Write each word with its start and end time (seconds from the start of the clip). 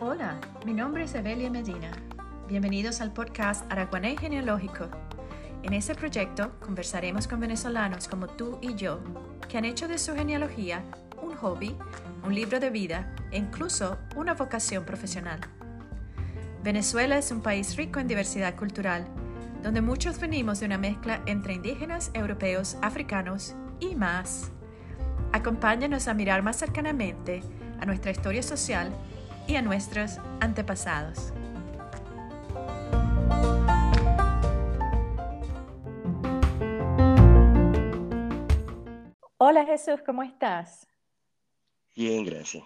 Hola, 0.00 0.40
mi 0.66 0.74
nombre 0.74 1.04
es 1.04 1.14
Evelia 1.14 1.48
Medina. 1.48 1.92
Bienvenidos 2.48 3.00
al 3.00 3.12
podcast 3.12 3.70
Araguané 3.70 4.16
Genealógico. 4.16 4.88
En 5.62 5.74
este 5.74 5.94
proyecto 5.94 6.58
conversaremos 6.58 7.28
con 7.28 7.38
venezolanos 7.38 8.08
como 8.08 8.26
tú 8.26 8.58
y 8.60 8.74
yo, 8.74 8.98
que 9.48 9.58
han 9.58 9.64
hecho 9.64 9.86
de 9.86 9.98
su 9.98 10.16
genealogía 10.16 10.82
un 11.22 11.36
hobby, 11.36 11.76
un 12.24 12.34
libro 12.34 12.58
de 12.58 12.70
vida 12.70 13.14
e 13.30 13.38
incluso 13.38 13.96
una 14.16 14.34
vocación 14.34 14.84
profesional. 14.84 15.38
Venezuela 16.64 17.16
es 17.16 17.30
un 17.30 17.42
país 17.42 17.76
rico 17.76 18.00
en 18.00 18.08
diversidad 18.08 18.56
cultural, 18.56 19.06
donde 19.64 19.80
muchos 19.80 20.20
venimos 20.20 20.60
de 20.60 20.66
una 20.66 20.76
mezcla 20.76 21.22
entre 21.24 21.54
indígenas, 21.54 22.10
europeos, 22.12 22.76
africanos 22.82 23.56
y 23.80 23.94
más. 23.94 24.52
Acompáñanos 25.32 26.06
a 26.06 26.12
mirar 26.12 26.42
más 26.42 26.56
cercanamente 26.56 27.40
a 27.80 27.86
nuestra 27.86 28.10
historia 28.10 28.42
social 28.42 28.92
y 29.48 29.56
a 29.56 29.62
nuestros 29.62 30.18
antepasados. 30.40 31.32
Hola 39.38 39.64
Jesús, 39.64 40.02
¿cómo 40.04 40.22
estás? 40.22 40.86
Bien, 41.96 42.26
gracias. 42.26 42.64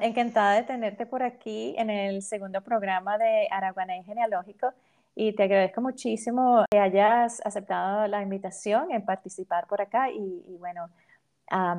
encantada 0.00 0.54
de 0.54 0.62
tenerte 0.62 1.04
por 1.04 1.22
aquí 1.22 1.74
en 1.76 1.90
el 1.90 2.22
segundo 2.22 2.62
programa 2.62 3.18
de 3.18 3.46
Araguané 3.50 4.02
Genealógico 4.04 4.72
y 5.20 5.34
te 5.34 5.42
agradezco 5.42 5.82
muchísimo 5.82 6.64
que 6.70 6.78
hayas 6.78 7.42
aceptado 7.44 8.06
la 8.06 8.22
invitación 8.22 8.90
en 8.90 9.04
participar 9.04 9.66
por 9.66 9.82
acá 9.82 10.10
y, 10.10 10.56
bueno, 10.58 10.88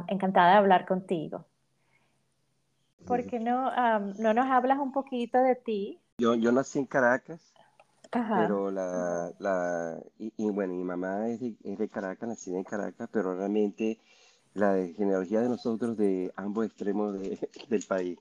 encantada 0.07 0.51
de 0.51 0.57
hablar 0.57 0.85
contigo. 0.85 1.43
¿Por 3.07 3.25
qué 3.25 3.39
no, 3.39 3.71
no 4.19 4.33
nos 4.35 4.45
hablas 4.45 4.77
un 4.77 4.91
poquito 4.91 5.39
de 5.39 5.55
ti? 5.55 5.99
Yo, 6.19 6.35
yo 6.35 6.51
nací 6.51 6.77
en 6.77 6.85
Caracas, 6.85 7.51
pero 8.11 8.69
la, 8.69 9.31
la 9.39 9.97
y, 10.19 10.51
bueno, 10.51 10.75
mi 10.75 10.83
mamá 10.83 11.27
es 11.29 11.39
de, 11.39 11.55
es 11.63 11.79
de 11.79 11.89
Caracas, 11.89 12.29
nacida 12.29 12.57
en 12.57 12.63
Caracas, 12.63 13.09
pero 13.11 13.35
realmente 13.35 13.97
la 14.53 14.75
genealogía 14.95 15.41
de 15.41 15.49
nosotros 15.49 15.97
de 15.97 16.31
ambos 16.35 16.67
extremos 16.67 17.19
del 17.69 17.83
país 17.87 18.19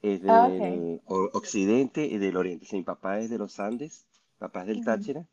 es 0.00 0.22
ah, 0.26 0.48
del 0.48 1.02
occidente 1.06 2.06
y 2.06 2.16
del 2.16 2.38
oriente. 2.38 2.66
mi 2.72 2.82
papá 2.82 3.18
es 3.18 3.28
de 3.28 3.36
los 3.36 3.60
Andes, 3.60 4.06
papá 4.42 4.62
es 4.62 4.66
del 4.68 4.84
Táchira, 4.84 5.26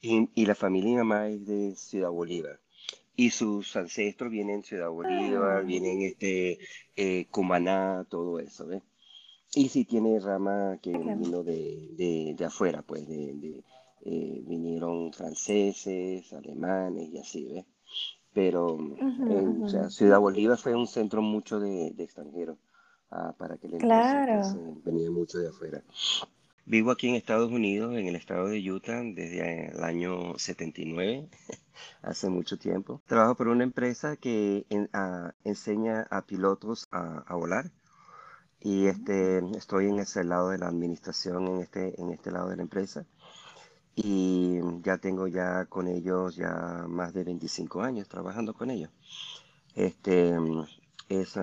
y, 0.00 0.28
y, 0.34 0.46
la 0.46 0.54
familia 0.54 0.90
de 0.90 0.96
mamá 0.98 1.28
es 1.28 1.46
de 1.46 1.74
Ciudad 1.74 2.10
Bolívar 2.10 2.60
y 3.16 3.30
sus 3.30 3.74
ancestros 3.76 4.30
vienen 4.30 4.62
Ciudad 4.62 4.90
Bolívar, 4.90 5.58
ah. 5.58 5.60
vienen 5.62 6.02
este, 6.02 6.58
eh, 6.94 7.26
Cumaná, 7.30 8.06
todo 8.08 8.38
eso, 8.38 8.66
¿ves? 8.66 8.82
Y 9.54 9.70
sí 9.70 9.84
tiene 9.86 10.20
rama 10.20 10.78
que 10.82 10.90
vino 10.90 11.42
de, 11.42 12.34
de, 12.36 12.44
afuera, 12.44 12.82
pues, 12.82 13.08
de, 13.08 13.64
eh, 14.02 14.42
vinieron 14.46 15.12
franceses, 15.14 16.30
alemanes 16.34 17.08
y 17.08 17.18
así, 17.18 17.44
¿ves? 17.46 17.64
Pero 18.34 18.78
eh, 19.30 19.88
Ciudad 19.88 20.20
Bolívar 20.20 20.58
fue 20.58 20.74
un 20.74 20.86
centro 20.86 21.22
mucho 21.22 21.58
de, 21.58 21.94
extranjeros, 21.98 22.58
ah, 23.10 23.34
para 23.38 23.56
que 23.56 23.68
le 23.68 23.78
claro. 23.78 24.42
venía 24.84 25.10
mucho 25.10 25.38
de 25.38 25.48
afuera. 25.48 25.82
Vivo 26.68 26.90
aquí 26.90 27.08
en 27.08 27.14
Estados 27.14 27.52
Unidos, 27.52 27.94
en 27.94 28.08
el 28.08 28.16
estado 28.16 28.48
de 28.48 28.58
Utah, 28.72 29.00
desde 29.00 29.68
el 29.70 29.84
año 29.84 30.36
79, 30.36 31.28
hace 32.02 32.28
mucho 32.28 32.58
tiempo. 32.58 33.00
Trabajo 33.06 33.36
por 33.36 33.46
una 33.46 33.62
empresa 33.62 34.16
que 34.16 34.66
enseña 35.44 36.08
a 36.10 36.22
pilotos 36.22 36.88
a, 36.90 37.32
volar 37.36 37.70
y 38.60 38.86
este, 38.86 39.38
estoy 39.56 39.86
en 39.86 40.00
ese 40.00 40.24
lado 40.24 40.48
de 40.50 40.58
la 40.58 40.66
administración, 40.66 41.46
en 41.46 41.60
este, 41.60 42.00
en 42.00 42.10
este 42.10 42.32
lado 42.32 42.48
de 42.48 42.56
la 42.56 42.62
empresa. 42.62 43.06
Y 43.94 44.58
ya 44.82 44.98
tengo 44.98 45.28
ya 45.28 45.66
con 45.66 45.86
ellos 45.86 46.34
ya 46.34 46.84
más 46.88 47.14
de 47.14 47.22
25 47.22 47.82
años 47.82 48.08
trabajando 48.08 48.54
con 48.54 48.72
ellos. 48.72 48.90
Este, 49.76 50.34
es, 51.08 51.38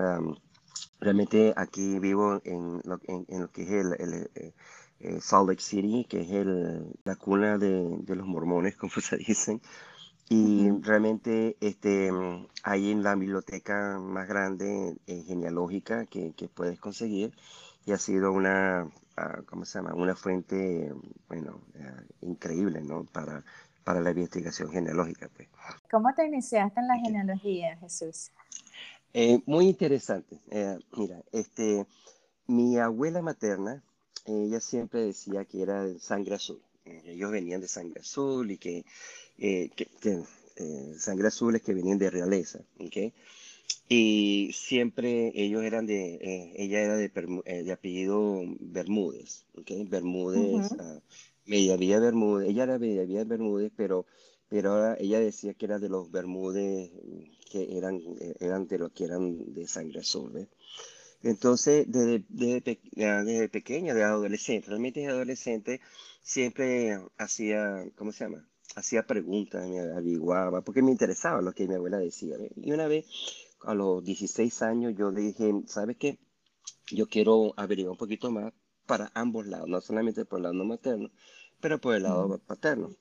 realmente 1.00 1.54
aquí 1.56 1.98
vivo 1.98 2.42
en 2.44 2.82
lo, 2.84 3.00
en, 3.04 3.40
lo 3.40 3.50
que 3.50 3.62
es 3.62 3.70
el, 3.70 3.94
el 3.98 4.30
eh, 4.34 4.52
eh, 5.00 5.20
Salt 5.20 5.48
Lake 5.48 5.62
City, 5.62 6.06
que 6.08 6.22
es 6.22 6.30
el, 6.30 6.94
la 7.04 7.16
cuna 7.16 7.58
de, 7.58 7.98
de, 7.98 8.16
los 8.16 8.26
mormones, 8.26 8.76
como 8.78 8.92
se 8.92 9.16
dicen. 9.16 9.60
Y 10.30 10.70
realmente 10.80 11.56
este, 11.60 12.10
hay 12.62 12.90
en 12.90 13.02
la 13.02 13.14
biblioteca 13.14 13.98
más 13.98 14.26
grande 14.26 14.96
eh, 15.06 15.22
genealógica 15.26 16.06
que, 16.06 16.32
que, 16.32 16.48
puedes 16.48 16.80
conseguir 16.80 17.34
y 17.84 17.92
ha 17.92 17.98
sido 17.98 18.32
una, 18.32 18.88
uh, 19.18 19.44
¿cómo 19.44 19.66
se 19.66 19.78
llama? 19.78 19.92
Una 19.94 20.16
fuente, 20.16 20.94
bueno, 21.28 21.60
uh, 21.74 22.26
increíble, 22.26 22.80
¿no? 22.80 23.04
Para, 23.04 23.44
para 23.84 24.00
la 24.00 24.10
investigación 24.12 24.70
genealógica. 24.70 25.28
Pues. 25.36 25.48
¿Cómo 25.90 26.14
te 26.14 26.26
iniciaste 26.26 26.80
en 26.80 26.88
la 26.88 26.96
genealogía, 26.96 27.76
Jesús? 27.76 28.30
Eh, 29.12 29.42
muy 29.44 29.68
interesante. 29.68 30.40
mira, 30.96 31.20
este, 31.32 31.86
mi 32.46 32.78
abuela 32.78 33.20
materna, 33.20 33.82
ella 34.26 34.60
siempre 34.60 35.00
decía 35.00 35.44
que 35.44 35.62
era 35.62 35.84
de 35.84 35.98
sangre 35.98 36.34
azul. 36.36 36.60
Eh, 36.84 37.02
ellos 37.06 37.30
venían 37.30 37.60
de 37.60 37.68
sangre 37.68 38.00
azul 38.00 38.50
y 38.50 38.58
que, 38.58 38.84
eh, 39.38 39.70
eh, 40.56 40.94
sangre 40.98 41.28
azul 41.28 41.56
es 41.56 41.62
que 41.62 41.74
venían 41.74 41.98
de 41.98 42.10
realeza. 42.10 42.60
¿okay? 42.78 43.12
Y 43.88 44.50
siempre 44.54 45.32
ellos 45.34 45.62
eran 45.62 45.86
de, 45.86 46.52
ella 46.56 46.80
era 46.80 46.96
de, 46.96 47.08
de, 47.64 47.72
apellido 47.72 48.42
Bermúdez. 48.60 49.44
¿okay? 49.56 49.84
Bermúdez, 49.84 50.72
uh 50.72 51.00
Bermúdez, 51.46 52.48
ella 52.48 52.62
era 52.64 52.78
Media 52.78 53.24
Bermúdez, 53.24 53.70
pero, 53.76 54.06
pero 54.48 54.72
ahora 54.72 54.96
ella 54.98 55.20
decía 55.20 55.52
que 55.52 55.66
era 55.66 55.78
de 55.78 55.90
los 55.90 56.10
Bermúdez 56.10 56.90
que 57.50 57.76
eran, 57.76 58.00
eran 58.40 58.66
de 58.66 58.78
los 58.78 58.92
que 58.92 59.04
eran 59.04 59.52
de 59.52 59.66
sangre 59.68 60.00
azul. 60.00 60.48
Entonces, 61.24 61.86
desde, 61.88 62.22
desde, 62.28 62.80
desde, 62.92 63.48
pequeña, 63.48 63.94
de 63.94 64.04
adolescente, 64.04 64.68
realmente 64.68 65.00
de 65.00 65.08
adolescente, 65.08 65.80
siempre 66.22 67.00
hacía, 67.16 67.86
¿cómo 67.96 68.12
se 68.12 68.24
llama? 68.24 68.46
Hacía 68.76 69.06
preguntas, 69.06 69.66
me 69.66 69.80
averiguaba, 69.80 70.62
porque 70.62 70.82
me 70.82 70.90
interesaba 70.90 71.40
lo 71.40 71.52
que 71.52 71.66
mi 71.66 71.74
abuela 71.74 71.96
decía. 71.98 72.36
Y 72.56 72.72
una 72.72 72.86
vez, 72.88 73.06
a 73.62 73.72
los 73.74 74.04
16 74.04 74.62
años, 74.62 74.94
yo 74.98 75.12
dije, 75.12 75.50
¿sabes 75.66 75.96
qué? 75.96 76.18
Yo 76.90 77.06
quiero 77.08 77.54
averiguar 77.56 77.92
un 77.92 77.98
poquito 77.98 78.30
más 78.30 78.52
para 78.84 79.10
ambos 79.14 79.46
lados, 79.46 79.68
no 79.68 79.80
solamente 79.80 80.26
por 80.26 80.40
el 80.40 80.42
lado 80.42 80.64
materno, 80.64 81.10
pero 81.60 81.80
por 81.80 81.94
el 81.94 82.02
lado 82.02 82.38
paterno. 82.46 82.94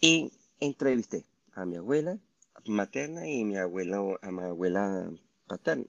Y 0.00 0.32
entrevisté 0.58 1.26
a 1.52 1.66
mi 1.66 1.76
abuela 1.76 2.18
materna 2.64 3.28
y 3.28 3.44
mi 3.44 3.56
abuela, 3.56 3.98
a 4.22 4.30
mi 4.30 4.42
abuela 4.42 5.10
paterna. 5.46 5.86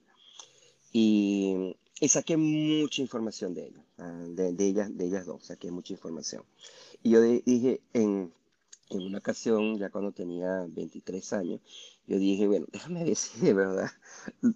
Y, 0.92 1.76
saqué 2.08 2.38
mucha 2.38 3.02
información 3.02 3.54
de 3.54 3.68
ellas, 3.68 3.86
ah, 3.98 4.24
de, 4.28 4.54
de, 4.54 4.66
ellas, 4.68 4.98
de 4.98 5.06
ellas 5.06 5.26
dos, 5.26 5.46
saqué 5.46 5.70
mucha 5.72 5.94
información. 5.94 6.44
Y 7.04 7.12
yo 7.12 7.22
dije, 7.22 7.82
en, 7.94 8.34
en 8.90 9.02
una 9.02 9.20
ocasión, 9.20 9.78
ya 9.78 9.90
cuando 9.90 10.12
tenía 10.12 10.66
23 10.68 11.34
años, 11.34 11.62
yo 12.08 12.18
dije, 12.18 12.48
bueno, 12.48 12.66
déjame 12.72 13.04
decir 13.06 13.44
de 13.44 13.54
verdad, 13.54 13.92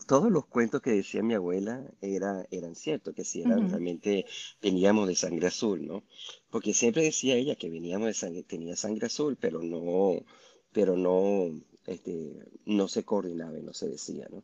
todos 0.07 0.31
los 0.31 0.47
cuentos 0.47 0.81
que 0.81 0.91
decía 0.91 1.21
mi 1.21 1.35
abuela 1.35 1.85
era, 2.01 2.47
eran 2.49 2.75
ciertos, 2.75 3.13
que 3.13 3.23
si 3.23 3.41
eran, 3.41 3.69
realmente 3.69 4.25
veníamos 4.61 5.07
de 5.07 5.15
sangre 5.15 5.47
azul, 5.47 5.85
¿no? 5.85 6.03
Porque 6.49 6.73
siempre 6.73 7.03
decía 7.03 7.35
ella 7.35 7.55
que 7.55 7.69
veníamos 7.69 8.07
de 8.07 8.13
sangre, 8.15 8.43
tenía 8.43 8.75
sangre 8.75 9.05
azul, 9.05 9.37
pero 9.39 9.61
no, 9.61 10.25
pero 10.71 10.97
no, 10.97 11.51
este, 11.85 12.33
no 12.65 12.87
se 12.87 13.03
coordinaba 13.03 13.59
y 13.59 13.61
no 13.61 13.73
se 13.73 13.87
decía, 13.87 14.27
¿no? 14.31 14.43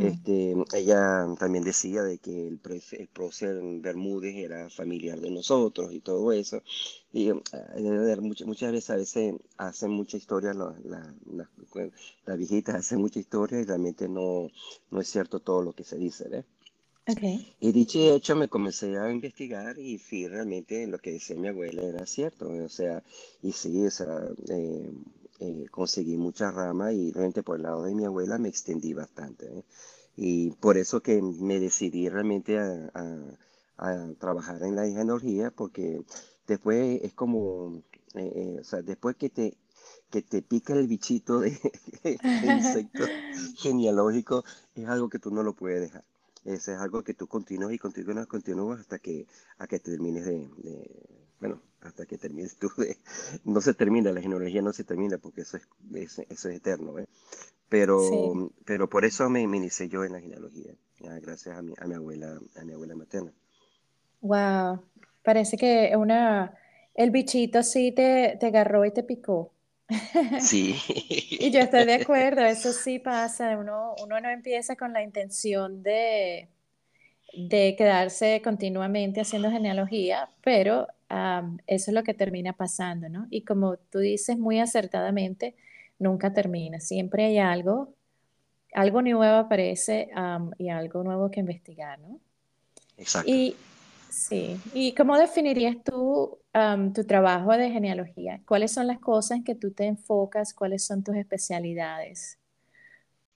Este, 0.00 0.54
ella 0.74 1.26
también 1.38 1.64
decía 1.64 2.02
de 2.02 2.18
que 2.18 2.48
el, 2.48 2.60
el 2.92 3.08
prócer 3.08 3.60
Bermúdez 3.80 4.34
era 4.36 4.70
familiar 4.70 5.20
de 5.20 5.30
nosotros 5.30 5.92
y 5.92 6.00
todo 6.00 6.32
eso. 6.32 6.62
Y 7.12 7.30
uh, 7.30 7.42
muchas, 8.20 8.46
muchas 8.46 8.72
veces 8.72 8.90
a 8.90 8.96
veces 8.96 9.34
hacen 9.56 9.90
mucha 9.90 10.16
historia, 10.16 10.52
la, 10.54 10.74
la, 10.84 11.14
las 12.26 12.38
viejitas 12.38 12.74
hacen 12.74 13.00
mucha 13.00 13.18
historia 13.18 13.60
y 13.60 13.64
realmente 13.64 14.08
no, 14.08 14.50
no 14.90 15.00
es 15.00 15.08
cierto 15.08 15.40
todo 15.40 15.62
lo 15.62 15.72
que 15.72 15.84
se 15.84 15.96
dice, 15.96 16.28
¿ves? 16.28 16.44
Okay. 17.08 17.54
Y 17.60 17.70
dicho 17.70 17.98
y 17.98 18.08
hecho, 18.08 18.34
me 18.34 18.48
comencé 18.48 18.98
a 18.98 19.08
investigar 19.12 19.78
y 19.78 19.98
sí, 19.98 20.26
realmente 20.26 20.88
lo 20.88 20.98
que 20.98 21.12
decía 21.12 21.36
mi 21.36 21.46
abuela 21.46 21.82
era 21.82 22.04
cierto. 22.04 22.48
O 22.48 22.68
sea, 22.68 23.04
y 23.42 23.52
sí, 23.52 23.86
o 23.86 23.90
sea, 23.92 24.28
eh, 24.48 24.90
eh, 25.40 25.66
conseguí 25.70 26.16
muchas 26.16 26.54
ramas 26.54 26.92
y 26.94 27.12
realmente 27.12 27.42
por 27.42 27.56
el 27.56 27.62
lado 27.62 27.84
de 27.84 27.94
mi 27.94 28.04
abuela 28.04 28.38
me 28.38 28.48
extendí 28.48 28.94
bastante. 28.94 29.46
¿eh? 29.46 29.64
Y 30.16 30.50
por 30.52 30.78
eso 30.78 31.02
que 31.02 31.20
me 31.20 31.60
decidí 31.60 32.08
realmente 32.08 32.58
a, 32.58 32.90
a, 33.78 34.12
trabajar 34.18 34.62
en 34.62 34.76
la 34.76 34.84
genealogía, 34.84 35.50
porque 35.50 36.02
después 36.46 37.02
es 37.02 37.12
como, 37.12 37.82
eh, 38.14 38.58
o 38.60 38.64
sea, 38.64 38.82
después 38.82 39.16
que 39.16 39.28
te, 39.28 39.56
que 40.10 40.22
te 40.22 40.42
pica 40.42 40.72
el 40.72 40.86
bichito 40.86 41.40
de, 41.40 41.58
insecto 42.44 43.04
genealógico 43.58 44.44
es 44.74 44.88
algo 44.88 45.08
que 45.10 45.18
tú 45.18 45.30
no 45.30 45.42
lo 45.42 45.54
puedes 45.54 45.80
dejar. 45.80 46.04
Ese 46.44 46.74
es 46.74 46.78
algo 46.78 47.02
que 47.02 47.12
tú 47.12 47.26
continúas 47.26 47.72
y 47.72 47.78
continúas, 47.78 48.26
continúas 48.26 48.80
hasta 48.80 48.98
que, 49.00 49.26
a 49.58 49.66
que 49.66 49.80
termines 49.80 50.24
de, 50.24 50.48
bueno, 51.40 51.60
hasta 51.82 52.06
que 52.06 52.18
termines 52.18 52.56
tú 52.56 52.70
de, 52.76 52.96
no 53.44 53.60
se 53.60 53.74
termina, 53.74 54.12
la 54.12 54.20
genealogía 54.20 54.62
no 54.62 54.72
se 54.72 54.84
termina 54.84 55.18
porque 55.18 55.42
eso 55.42 55.56
es, 55.56 56.18
eso 56.28 56.48
es 56.48 56.56
eterno, 56.56 56.98
¿eh? 56.98 57.06
Pero, 57.68 58.52
pero 58.64 58.88
por 58.88 59.04
eso 59.04 59.28
me, 59.28 59.46
me, 59.48 59.56
inicié 59.56 59.88
yo 59.88 60.04
en 60.04 60.12
la 60.12 60.20
genealogía, 60.20 60.72
gracias 61.00 61.58
a 61.58 61.62
mi, 61.62 61.74
a 61.78 61.86
mi 61.86 61.94
abuela, 61.94 62.38
a 62.54 62.64
mi 62.64 62.72
abuela 62.72 62.94
materna. 62.94 63.32
Wow, 64.20 64.84
parece 65.24 65.56
que 65.56 65.92
una, 65.96 66.54
el 66.94 67.10
bichito 67.10 67.64
sí 67.64 67.90
te, 67.90 68.36
te 68.38 68.46
agarró 68.46 68.84
y 68.84 68.92
te 68.92 69.02
picó. 69.02 69.52
Sí. 70.40 70.76
y 70.88 71.50
yo 71.50 71.60
estoy 71.60 71.86
de 71.86 71.94
acuerdo, 71.94 72.40
eso 72.44 72.72
sí 72.72 72.98
pasa, 72.98 73.56
uno, 73.58 73.94
uno 74.02 74.20
no 74.20 74.28
empieza 74.30 74.76
con 74.76 74.92
la 74.92 75.02
intención 75.02 75.82
de, 75.82 76.48
de 77.36 77.74
quedarse 77.76 78.40
continuamente 78.42 79.20
haciendo 79.20 79.50
genealogía, 79.50 80.28
pero 80.42 80.88
eso 81.08 81.90
es 81.90 81.94
lo 81.94 82.02
que 82.02 82.14
termina 82.14 82.52
pasando, 82.52 83.08
¿no? 83.08 83.26
Y 83.30 83.42
como 83.42 83.76
tú 83.76 83.98
dices 83.98 84.38
muy 84.38 84.58
acertadamente, 84.58 85.54
nunca 85.98 86.32
termina, 86.32 86.80
siempre 86.80 87.26
hay 87.26 87.38
algo, 87.38 87.94
algo 88.72 89.02
nuevo 89.02 89.36
aparece 89.36 90.10
y 90.58 90.68
algo 90.68 91.02
nuevo 91.04 91.30
que 91.30 91.40
investigar, 91.40 91.98
¿no? 92.00 92.20
Exacto. 92.98 93.30
Y 93.30 93.54
sí, 94.08 94.56
¿y 94.74 94.92
cómo 94.94 95.16
definirías 95.16 95.76
tú 95.84 96.38
tu 96.94 97.04
trabajo 97.04 97.52
de 97.52 97.70
genealogía? 97.70 98.40
¿Cuáles 98.46 98.72
son 98.72 98.86
las 98.86 98.98
cosas 98.98 99.38
en 99.38 99.44
que 99.44 99.54
tú 99.54 99.72
te 99.72 99.84
enfocas? 99.84 100.54
¿Cuáles 100.54 100.84
son 100.84 101.02
tus 101.02 101.14
especialidades? 101.16 102.38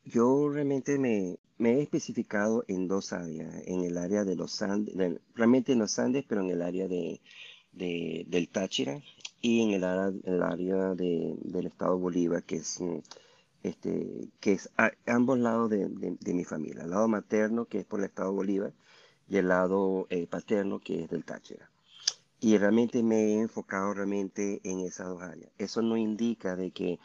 Yo 0.05 0.49
realmente 0.49 0.99
me, 0.99 1.37
me 1.59 1.75
he 1.75 1.83
especificado 1.83 2.65
en 2.67 2.89
dos 2.89 3.13
áreas, 3.13 3.55
en 3.67 3.85
el 3.85 3.99
área 3.99 4.25
de 4.25 4.35
los 4.35 4.63
Andes, 4.63 4.95
realmente 5.35 5.73
en 5.73 5.81
los 5.81 5.99
Andes, 5.99 6.25
pero 6.27 6.41
en 6.41 6.49
el 6.49 6.63
área 6.63 6.89
de, 6.89 7.21
de, 7.73 8.25
del 8.29 8.49
Táchira 8.49 9.01
y 9.41 9.63
en 9.63 9.71
el 9.71 9.85
área, 9.85 10.13
el 10.25 10.43
área 10.43 10.95
de, 10.95 11.37
del 11.43 11.67
estado 11.67 11.99
Bolívar, 11.99 12.43
que 12.43 12.57
es, 12.57 12.81
mm, 12.81 12.99
este, 13.63 14.29
que 14.41 14.53
es 14.53 14.71
a, 14.77 14.93
ambos 15.07 15.39
lados 15.39 15.71
de, 15.71 15.89
de, 15.89 16.35
mi 16.35 16.45
familia, 16.45 16.83
el 16.83 16.91
lado 16.91 17.09
materno, 17.09 17.67
que 17.67 17.81
es 17.81 17.85
por 17.87 18.01
el 18.01 18.07
estado 18.07 18.33
Bolívar, 18.33 18.73
y 19.29 19.37
el 19.37 19.49
lado 19.49 20.07
eh, 20.11 20.27
paterno, 20.27 20.81
que 20.81 21.05
es 21.05 21.11
del 21.11 21.25
Táchira. 21.25 21.71
Y 22.41 22.57
realmente 22.59 23.03
me 23.03 23.17
he 23.17 23.41
enfocado 23.41 23.95
realmente 23.95 24.61
en 24.65 24.81
esas 24.81 25.09
dos 25.09 25.23
áreas. 25.23 25.53
Eso 25.59 25.83
no 25.83 25.97
indica 25.97 26.57
de 26.57 26.71
que 26.71 26.99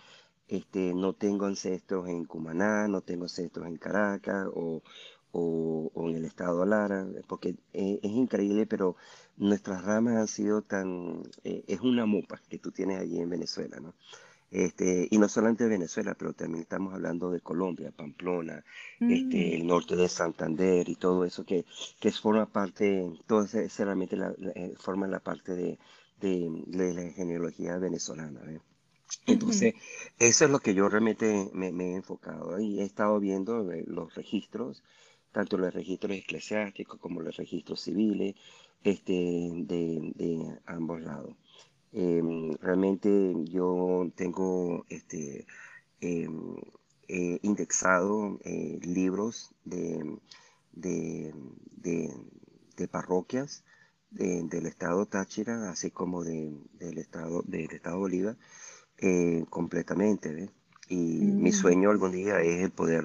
este, 0.48 0.94
no 0.94 1.14
tengo 1.14 1.46
ancestros 1.46 2.08
en 2.08 2.26
Cumaná, 2.26 2.88
no 2.88 3.02
tengo 3.02 3.24
ancestros 3.24 3.68
en 3.68 3.78
Caracas 3.78 4.48
o, 4.54 4.82
o, 5.38 6.10
en 6.10 6.16
el 6.16 6.26
estado 6.26 6.66
Lara, 6.66 7.06
porque 7.28 7.56
es, 7.74 8.00
increíble, 8.04 8.66
pero 8.66 8.96
nuestras 9.38 9.84
ramas 9.84 10.16
han 10.16 10.28
sido 10.28 10.62
tan, 10.62 11.24
eh, 11.44 11.64
es 11.68 11.82
una 11.82 12.06
mopa 12.06 12.40
que 12.50 12.58
tú 12.58 12.72
tienes 12.72 13.00
allí 13.00 13.20
en 13.20 13.30
Venezuela, 13.30 13.80
¿no? 13.80 13.94
Este, 14.52 15.08
y 15.12 15.18
no 15.18 15.28
solamente 15.28 15.68
Venezuela, 15.68 16.16
pero 16.18 16.32
también 16.32 16.62
estamos 16.62 16.94
hablando 16.94 17.32
de 17.32 17.42
Colombia, 17.42 17.92
Pamplona, 17.92 18.64
este, 19.02 19.38
mm. 19.38 19.56
el 19.56 19.68
norte 19.68 19.96
de 19.98 20.08
Santander 20.08 20.88
y 20.88 20.96
todo 20.96 21.26
eso 21.26 21.44
que, 21.44 21.66
que 22.00 22.12
forma 22.12 22.46
parte, 22.46 23.12
todo 23.28 23.44
ese, 23.44 23.68
realmente 23.84 24.16
la, 24.16 24.34
eh, 24.56 24.74
forma 24.78 25.08
la 25.08 25.20
parte 25.20 25.54
de, 25.56 25.78
de, 26.22 26.94
la 26.94 27.12
genealogía 27.12 27.78
venezolana. 27.78 28.40
Entonces, 29.26 29.74
eso 30.20 30.46
es 30.46 30.52
lo 30.52 30.60
que 30.60 30.74
yo 30.74 30.88
realmente 30.88 31.50
me, 31.54 31.72
me, 31.72 31.92
he 31.92 31.96
enfocado 31.96 32.60
y 32.60 32.80
he 32.80 32.84
estado 32.84 33.20
viendo 33.20 33.72
eh, 33.72 33.84
los 33.88 34.16
registros 34.16 34.84
tanto 35.36 35.58
los 35.58 35.74
registros 35.74 36.16
eclesiásticos 36.16 36.98
como 36.98 37.20
los 37.22 37.36
registros 37.36 37.82
civiles 37.82 38.36
este, 38.86 39.12
de, 39.12 40.60
ambos 40.66 41.02
lados. 41.02 41.36
Em, 41.92 42.54
realmente 42.62 43.10
yo 43.44 44.10
tengo 44.16 44.86
este, 44.88 45.46
em, 46.00 46.56
indexado 47.42 48.40
eh, 48.46 48.80
libros 48.82 49.54
de, 49.66 50.20
de, 50.72 51.34
parroquias 52.90 53.66
del 54.12 54.66
estado 54.68 55.06
Táchira, 55.06 55.70
así 55.70 55.92
como 55.92 56.24
del 56.24 56.98
estado 56.98 57.42
del 57.46 57.72
estado 57.72 58.00
Bolívar, 58.00 58.38
eh, 59.00 59.44
completamente. 59.50 60.50
Y 60.88 60.96
mi 60.96 61.50
mm. 61.50 61.54
sueño 61.54 61.92
algún 61.92 62.14
día 62.14 62.40
es 62.42 62.64
el 62.64 62.72
poder 62.72 63.04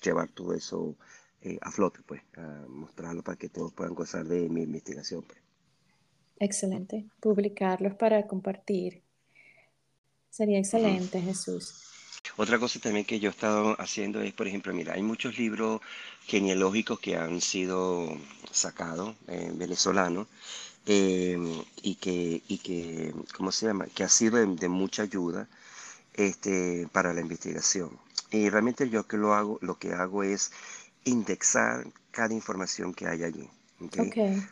llevar 0.00 0.28
todo 0.30 0.54
eso 0.54 0.96
eh, 1.42 1.58
a 1.60 1.70
flote, 1.70 2.00
pues, 2.06 2.22
a 2.36 2.66
mostrarlo 2.68 3.22
para 3.22 3.38
que 3.38 3.48
todos 3.48 3.72
puedan 3.72 3.94
gozar 3.94 4.26
de 4.26 4.48
mi 4.48 4.62
investigación. 4.62 5.22
Pues. 5.22 5.38
Excelente. 6.38 7.06
Publicarlos 7.20 7.94
para 7.94 8.26
compartir. 8.26 9.02
Sería 10.30 10.58
excelente, 10.58 11.20
Jesús. 11.20 11.90
Otra 12.36 12.58
cosa 12.58 12.78
también 12.80 13.04
que 13.04 13.18
yo 13.20 13.28
he 13.28 13.32
estado 13.32 13.76
haciendo 13.80 14.20
es, 14.22 14.32
por 14.32 14.46
ejemplo, 14.46 14.72
mira, 14.72 14.94
hay 14.94 15.02
muchos 15.02 15.38
libros 15.38 15.80
genealógicos 16.26 17.00
que 17.00 17.16
han 17.16 17.40
sido 17.40 18.16
sacados, 18.50 19.16
eh, 19.28 19.50
venezolanos, 19.54 20.28
em, 20.86 21.62
y 21.82 21.96
que, 21.96 22.42
y 22.48 22.58
que, 22.58 23.14
¿cómo 23.36 23.52
se 23.52 23.66
llama? 23.66 23.86
Que 23.94 24.04
ha 24.04 24.08
sido 24.08 24.38
de, 24.38 24.68
mucha 24.68 25.02
ayuda 25.02 25.48
este, 26.14 26.88
para 26.92 27.12
la 27.14 27.20
investigación. 27.20 27.98
Y 28.30 28.48
realmente 28.48 28.88
yo 28.88 29.06
que 29.06 29.16
lo 29.16 29.34
hago, 29.34 29.58
lo 29.60 29.78
que 29.78 29.92
hago 29.92 30.22
es 30.22 30.52
indexar 31.04 31.86
cada 32.10 32.34
información 32.34 32.94
que 32.94 33.06
hay 33.06 33.22
allí. 33.24 33.48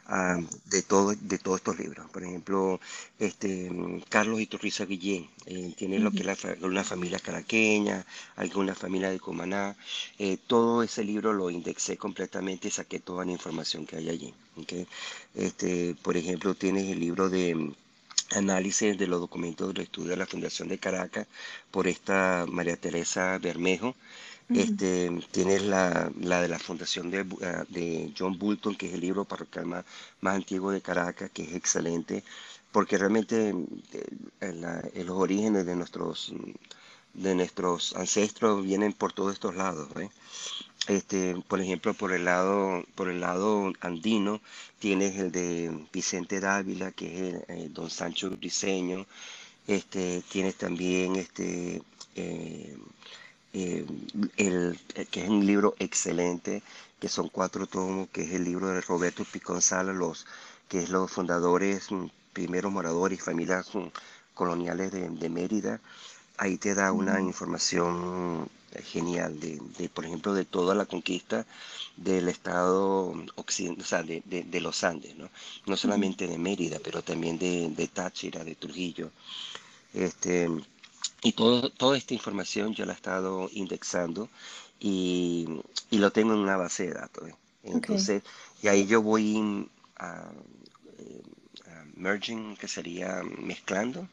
Ah, 0.07 0.39
de, 0.71 0.83
todo, 0.83 1.15
de 1.15 1.39
todos 1.39 1.59
estos 1.59 1.79
libros. 1.79 2.09
Por 2.11 2.25
ejemplo, 2.25 2.81
este, 3.19 3.71
Carlos 4.09 4.41
Iturriza 4.41 4.87
Guillén 4.87 5.29
eh, 5.45 5.75
tiene 5.77 5.99
lo 5.99 6.11
que 6.11 6.23
es 6.23 6.63
una 6.63 6.83
familia 6.83 7.19
caraqueña, 7.19 8.07
alguna 8.37 8.75
familia 8.75 9.11
de 9.11 9.21
Cumaná. 9.21 9.77
Eh, 10.19 10.39
todo 10.47 10.83
ese 10.83 11.05
libro 11.05 11.35
lo 11.35 11.51
indexé 11.51 11.99
completamente 11.99 12.69
y 12.69 12.71
saqué 12.71 13.01
toda 13.01 13.27
la 13.27 13.33
información 13.33 13.85
que 13.85 13.97
hay 13.97 14.09
allí. 14.09 14.35
Este, 15.35 15.95
por 16.03 16.17
ejemplo, 16.17 16.55
tienes 16.55 16.89
el 16.89 16.99
libro 16.99 17.29
de 17.29 17.55
mm, 17.55 17.75
análisis 18.31 18.97
de 18.97 19.07
los 19.07 19.21
documentos 19.21 19.75
del 19.75 19.85
estudio 19.85 20.11
de 20.11 20.17
la 20.17 20.27
Fundación 20.27 20.69
de 20.69 20.79
Caracas 20.79 21.27
por 21.71 21.87
esta 21.87 22.47
María 22.49 22.77
Teresa 22.77 23.37
Bermejo. 23.39 23.95
Este, 24.49 25.11
tienes 25.31 25.63
la, 25.63 26.11
la, 26.21 26.41
de 26.41 26.49
la 26.49 26.59
fundación 26.59 27.11
de, 27.11 27.27
ah, 27.43 27.65
de, 27.69 28.13
John 28.19 28.39
Bulton, 28.39 28.77
que 28.77 28.87
es 28.87 28.95
el 28.95 29.01
libro 29.01 29.25
parroquial 29.27 29.67
más, 29.67 29.85
más 30.23 30.37
antiguo 30.37 30.71
de 30.71 30.81
Caracas, 30.81 31.31
que 31.31 31.43
es 31.43 31.55
excelente, 31.55 32.25
porque 32.73 32.97
realmente 32.97 33.55
eh, 34.41 35.05
los 35.05 35.17
orígenes 35.19 35.67
de 35.67 35.77
nuestros, 35.77 36.33
de 37.15 37.35
nuestros 37.35 37.95
ancestros 37.97 38.65
vienen 38.65 38.93
por 38.95 39.13
todos 39.13 39.35
estos 39.35 39.55
lados. 39.55 39.89
Este, 40.87 41.37
por 41.47 41.61
ejemplo, 41.61 41.93
por 41.93 42.13
el 42.13 42.25
lado, 42.25 42.83
por 42.95 43.11
el 43.11 43.21
lado 43.21 43.73
andino, 43.81 44.41
tienes 44.79 45.17
el 45.19 45.31
de 45.31 45.87
Vicente 45.93 46.41
Dávila, 46.41 46.93
que 46.93 47.29
es 47.29 47.35
eh, 47.49 47.69
don 47.71 47.91
Sancho 47.91 48.31
Briceño. 48.31 49.07
Este, 49.67 50.23
tienes 50.31 50.55
también 50.55 51.17
este, 51.17 51.83
eh, 52.17 52.79
eh, 53.61 53.87
el, 54.37 54.79
eh, 54.95 55.07
que 55.11 55.25
es 55.25 55.29
un 55.29 55.45
libro 55.45 55.75
excelente, 55.79 56.63
que 57.01 57.09
son 57.09 57.29
cuatro 57.29 57.67
tomos, 57.67 58.09
que 58.11 58.23
es 58.23 58.33
el 58.33 58.45
libro 58.45 58.69
de 58.69 58.81
Roberto 58.81 59.25
Picón 59.25 59.61
los, 59.95 60.27
que 60.69 60.79
es 60.81 60.91
los 60.91 61.11
fundadores, 61.11 61.91
mm, 61.91 62.07
primeros 62.33 62.73
moradores 62.73 63.19
y 63.19 63.23
familias 63.23 63.75
mm, 63.75 63.89
coloniales 64.35 64.93
de, 64.93 65.29
Mérida. 65.29 65.81
Ahí 66.37 66.57
te 66.57 66.75
da 66.75 66.93
una 66.93 67.21
información 67.21 68.49
eh, 68.73 68.83
genial 68.83 69.41
de, 69.41 69.89
por 69.89 70.05
ejemplo, 70.05 70.35
de 70.35 70.45
toda 70.45 70.75
la 70.75 70.87
conquista 70.87 71.45
del 71.97 72.29
estado 72.29 73.13
occidental, 73.35 73.83
o 73.85 73.87
sea, 73.89 74.03
de, 74.05 74.23
de, 74.25 74.61
los 74.61 74.85
Andes, 74.85 75.17
¿no? 75.17 75.29
No 75.67 75.77
solamente 75.77 76.29
de 76.29 76.39
Mérida, 76.39 76.79
pero 76.85 77.03
también 77.03 77.39
de, 77.39 77.91
Táchira, 77.93 78.45
de 78.45 78.55
Trujillo. 78.55 79.11
Este, 79.95 80.49
y 81.23 81.33
todo, 81.33 81.71
toda 81.71 81.97
esta 81.97 82.15
información 82.15 82.75
yo 82.75 82.85
la 82.85 82.93
he 82.93 82.97
estado 82.97 83.49
indexando 83.53 84.29
y, 84.79 85.61
y 85.91 85.99
lo 85.99 86.13
tengo 86.13 86.35
en 86.35 86.41
una 86.41 86.57
base 86.57 86.87
de 86.87 86.95
datos. 86.95 87.29
¿eh? 87.29 87.35
Entonces, 87.65 88.23
y 88.63 88.69
ahí 88.69 88.87
yo 88.87 89.03
voy 89.03 89.69
a, 89.97 90.31
eh, 90.99 91.23
merging, 91.97 92.57
que 92.57 92.69
sería 92.69 93.23
mezclando, 93.23 94.09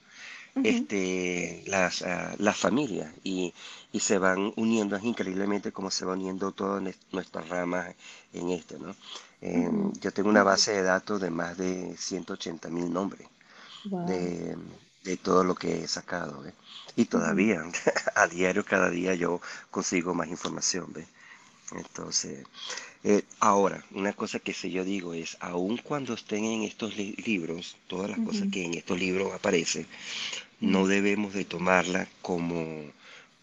este, 0.63 1.63
las, 1.67 2.01
las 2.37 2.57
familias 2.57 3.13
y, 3.25 3.53
y, 3.91 3.99
se 3.99 4.17
van 4.17 4.53
uniendo, 4.55 4.95
es 4.95 5.03
increíblemente 5.03 5.73
cómo 5.73 5.91
se 5.91 6.05
van 6.05 6.19
uniendo 6.19 6.53
todas 6.53 6.81
nuestras 7.11 7.49
ramas 7.49 7.93
en 8.31 8.51
esto, 8.51 8.77
¿no? 8.79 8.95
Yo 9.99 10.13
tengo 10.13 10.29
una 10.29 10.43
base 10.43 10.71
de 10.71 10.81
datos 10.81 11.19
de 11.19 11.29
más 11.29 11.57
de 11.57 11.95
180 11.97 12.69
mil 12.69 12.91
nombres 12.91 13.27
de, 13.85 14.57
de 15.05 15.17
todo 15.17 15.43
lo 15.43 15.55
que 15.55 15.83
he 15.83 15.87
sacado. 15.87 16.41
¿ve? 16.41 16.53
Y 16.95 17.05
todavía, 17.05 17.61
a 18.15 18.27
diario, 18.27 18.65
cada 18.65 18.89
día 18.89 19.15
yo 19.15 19.39
consigo 19.71 20.13
más 20.13 20.27
información. 20.27 20.91
¿ve? 20.91 21.07
Entonces, 21.71 22.45
eh, 23.03 23.23
ahora, 23.39 23.85
una 23.91 24.13
cosa 24.13 24.39
que 24.39 24.53
sí 24.53 24.71
yo 24.71 24.83
digo 24.83 25.13
es, 25.13 25.37
aun 25.39 25.77
cuando 25.77 26.13
estén 26.13 26.43
en 26.43 26.63
estos 26.63 26.97
libros, 26.97 27.77
todas 27.87 28.09
las 28.09 28.19
cosas 28.19 28.47
que 28.51 28.65
en 28.65 28.73
estos 28.73 28.99
libros 28.99 29.31
aparecen, 29.33 29.87
no 30.59 30.87
debemos 30.87 31.33
de 31.33 31.45
tomarla 31.45 32.07
como, 32.21 32.91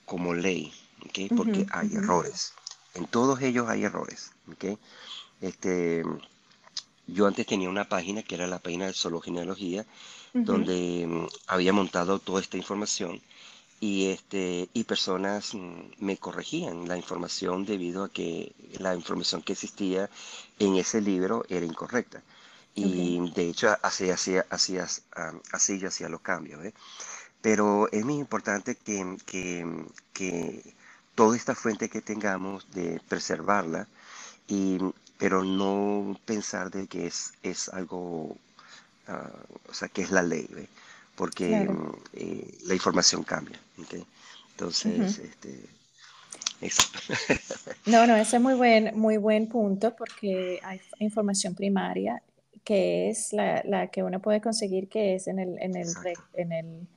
como 0.05 0.35
ley, 0.35 0.73
¿okay? 1.07 1.29
porque 1.29 1.67
hay 1.71 1.95
errores. 1.95 2.55
En 2.95 3.07
todos 3.07 3.41
ellos 3.41 3.69
hay 3.69 3.85
errores. 3.85 4.33
¿okay? 4.53 4.77
Este, 5.41 6.03
yo 7.07 7.27
antes 7.27 7.47
tenía 7.47 7.69
una 7.69 7.89
página 7.89 8.23
que 8.23 8.35
era 8.35 8.47
la 8.47 8.59
página 8.59 8.87
de 8.87 8.93
Solo 8.93 9.21
Genealogía, 9.21 9.85
donde 10.33 11.07
mm, 11.07 11.27
había 11.49 11.73
montado 11.73 12.19
toda 12.19 12.41
esta 12.41 12.57
información 12.57 13.21
y, 13.81 14.11
este, 14.11 14.69
y 14.73 14.85
personas 14.85 15.55
mm, 15.55 15.81
me 15.99 16.17
corregían 16.17 16.87
la 16.89 16.97
información 16.97 17.67
debido 17.67 18.05
a 18.05 18.09
que 18.09 18.53
la 18.79 18.95
información 18.95 19.43
que 19.43 19.55
existía 19.55 20.09
en 20.61 20.77
ese 20.77 21.01
libro 21.01 21.45
era 21.49 21.67
incorrecta. 21.67 22.23
Y 22.75 23.19
de 23.33 23.51
hecho 23.51 23.77
así, 23.83 24.09
así, 24.09 24.37
así, 24.49 24.79
así 24.79 25.79
yo 25.79 25.89
hacía 25.89 26.09
los 26.09 26.21
cambios. 26.23 26.65
¿eh? 26.65 26.73
Pero 27.43 27.91
es 27.93 28.05
muy 28.05 28.15
importante 28.15 28.77
que, 28.77 29.17
que, 29.27 29.67
que, 30.13 30.75
toda 31.15 31.37
esta 31.37 31.55
fuente 31.55 31.91
que 31.91 32.01
tengamos 32.01 32.71
de 32.71 33.01
preservarla, 33.09 33.89
y, 34.49 34.79
pero 35.23 35.45
no 35.45 36.19
pensar 36.25 36.69
de 36.73 36.89
que 36.89 37.07
es, 37.07 37.33
es 37.45 37.69
algo, 37.69 38.37
ah, 39.07 39.31
o 39.69 39.73
sea, 39.73 39.87
que 39.87 40.03
es 40.03 40.11
la 40.11 40.21
ley, 40.21 40.49
porque 41.15 41.65
eh, 42.15 42.55
la 42.65 42.75
información 42.75 43.23
cambia. 43.23 43.57
Entonces, 44.51 45.21
este, 45.21 45.61
eso. 46.61 46.83
no, 47.87 48.05
no, 48.09 48.17
ese 48.17 48.39
es 48.39 48.43
muy 48.43 48.55
buen, 48.55 48.99
muy 48.99 49.17
buen 49.17 49.47
punto 49.47 49.95
porque 49.95 50.59
hay 50.65 50.81
información 50.99 51.55
primaria 51.55 52.21
que 52.65 53.09
es 53.09 53.33
la, 53.33 53.63
la 53.65 53.87
que 53.87 54.03
uno 54.03 54.19
puede 54.19 54.41
conseguir 54.41 54.89
que 54.89 55.15
es 55.15 55.29
en 55.29 55.39
el, 55.39 55.57
en 55.63 55.77
el, 55.77 55.89
en 56.35 56.53
el 56.53 56.89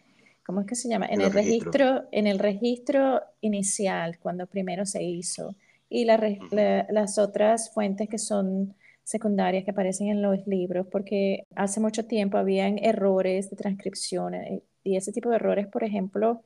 ¿cómo 0.44 0.62
es 0.62 0.68
que 0.68 0.76
se 0.76 0.90
llama? 0.90 1.06
En, 1.06 1.22
el 1.22 1.32
registro, 1.32 2.06
en 2.12 2.26
el 2.26 2.40
registro 2.40 3.22
inicial, 3.42 4.18
cuando 4.18 4.48
primero 4.48 4.84
se 4.88 5.04
hizo, 5.04 5.54
y 5.96 6.04
las 6.04 7.18
otras 7.18 7.74
fuentes 7.74 8.10
que 8.10 8.18
son 8.18 8.76
secundarias 9.06 9.64
que 9.64 9.72
aparecen 9.72 10.10
en 10.10 10.22
los 10.22 10.46
libros, 10.46 10.88
porque 10.92 11.48
hace 11.56 11.80
mucho 11.80 12.06
tiempo 12.06 12.38
habían 12.38 12.78
errores 12.80 13.50
de 13.50 13.56
transcripción 13.56 14.34
eh, 14.36 14.62
y 14.84 14.98
ese 14.98 15.14
tipo 15.14 15.30
de 15.30 15.38
errores, 15.38 15.68
por 15.68 15.86
ejemplo, 15.86 16.42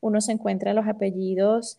uno 0.00 0.22
se 0.22 0.32
encuentra 0.32 0.72
los 0.72 0.86
apellidos 0.86 1.78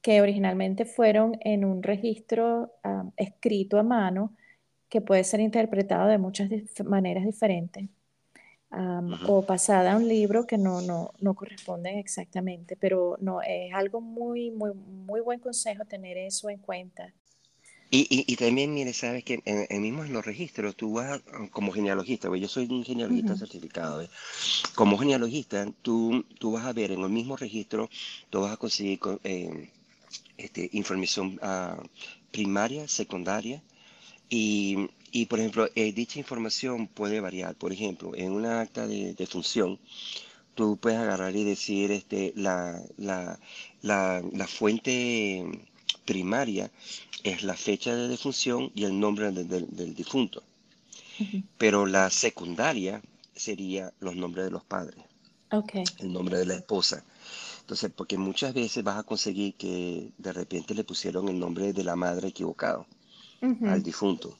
que 0.00 0.20
originalmente 0.20 0.84
fueron 0.84 1.36
en 1.40 1.64
un 1.64 1.82
registro 1.82 2.72
escrito 3.16 3.78
a 3.78 3.82
mano 3.82 4.32
que 4.88 5.00
puede 5.00 5.24
ser 5.24 5.40
interpretado 5.40 6.08
de 6.08 6.18
muchas 6.18 6.48
maneras 6.84 7.24
diferentes 7.24 7.88
o 9.26 9.42
pasada 9.42 9.92
a 9.92 9.96
un 9.96 10.08
libro 10.08 10.46
que 10.46 10.56
no, 10.56 10.80
no, 10.80 11.12
no 11.20 11.34
corresponden 11.34 11.98
exactamente, 11.98 12.76
pero 12.76 13.16
no, 13.20 13.42
es 13.42 13.72
algo 13.74 14.00
muy, 14.00 14.50
muy, 14.50 14.72
muy 14.74 15.20
buen 15.20 15.40
consejo 15.40 15.84
tener 15.84 16.16
eso 16.16 16.48
en 16.48 16.58
cuenta. 16.58 17.12
Y, 17.94 18.24
y, 18.26 18.36
también, 18.36 18.72
mire, 18.72 18.94
sabes 18.94 19.22
que 19.22 19.42
en, 19.44 19.82
mismo 19.82 20.02
en 20.02 20.14
los 20.14 20.24
registros, 20.24 20.74
tú 20.74 20.94
vas 20.94 21.20
como 21.50 21.72
genealogista, 21.72 22.34
yo 22.34 22.48
soy 22.48 22.66
un 22.70 22.82
genealogista 22.82 23.36
certificado, 23.36 24.08
como 24.74 24.96
genealogista, 24.96 25.70
tú, 25.82 26.24
tú 26.38 26.52
vas 26.52 26.64
a 26.64 26.72
ver 26.72 26.92
en 26.92 27.02
el 27.02 27.10
mismo 27.10 27.36
registro, 27.36 27.90
tú 28.30 28.40
vas 28.40 28.52
a 28.52 28.56
conseguir 28.56 28.98
eh, 29.24 29.68
este, 30.38 30.70
información 30.72 31.38
uh, 31.42 31.82
primaria, 32.30 32.88
secundaria, 32.88 33.62
y 34.30 34.88
y, 35.12 35.26
por 35.26 35.38
ejemplo, 35.40 35.68
eh, 35.74 35.92
dicha 35.92 36.18
información 36.18 36.88
puede 36.88 37.20
variar. 37.20 37.54
Por 37.54 37.70
ejemplo, 37.70 38.12
en 38.14 38.32
una 38.32 38.62
acta 38.62 38.86
de, 38.86 39.14
función, 39.30 39.78
tú 40.54 40.78
puedes 40.78 40.98
agarrar 40.98 41.36
y 41.36 41.44
decir 41.44 41.92
este, 41.92 42.32
la, 42.34 42.82
la, 42.96 43.38
la, 43.82 44.46
fuente 44.48 45.44
primaria 46.06 46.70
es 47.24 47.42
la 47.42 47.54
fecha 47.54 47.94
de 47.94 48.08
defunción 48.08 48.72
y 48.74 48.84
el 48.84 48.98
nombre 48.98 49.30
del 49.32 49.94
difunto. 49.94 50.42
Pero 51.58 51.84
la 51.84 52.08
secundaria 52.08 53.02
sería 53.36 53.92
los 54.00 54.16
nombres 54.16 54.46
de 54.46 54.50
los 54.50 54.64
padres. 54.64 55.04
Okay. 55.50 55.84
El 55.98 56.10
nombre 56.10 56.38
de 56.38 56.46
la 56.46 56.54
esposa. 56.54 57.04
Entonces, 57.60 57.92
porque 57.94 58.16
muchas 58.16 58.54
veces 58.54 58.82
vas 58.82 58.98
a 58.98 59.02
conseguir 59.02 59.54
que 59.54 60.10
de 60.16 60.32
repente 60.32 60.74
le 60.74 60.84
pusieron 60.84 61.28
el 61.28 61.38
nombre 61.38 61.74
de 61.74 61.84
la 61.84 61.96
madre 61.96 62.28
equivocado 62.28 62.86
al 63.42 63.82
difunto 63.82 64.38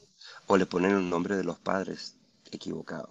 o 0.52 0.56
le 0.58 0.66
ponen 0.66 0.90
el 0.90 1.08
nombre 1.08 1.34
de 1.34 1.44
los 1.44 1.58
padres 1.58 2.14
equivocado 2.50 3.08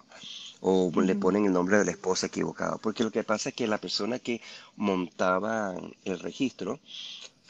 o 0.60 0.92
le 1.00 1.16
ponen 1.16 1.46
el 1.46 1.52
nombre 1.52 1.76
de 1.78 1.84
la 1.84 1.90
esposa 1.90 2.28
equivocado. 2.28 2.78
Porque 2.78 3.02
lo 3.02 3.10
que 3.10 3.24
pasa 3.24 3.48
es 3.48 3.54
que 3.56 3.66
la 3.66 3.78
persona 3.78 4.20
que 4.20 4.40
montaba 4.76 5.74
el 6.04 6.20
registro 6.20 6.78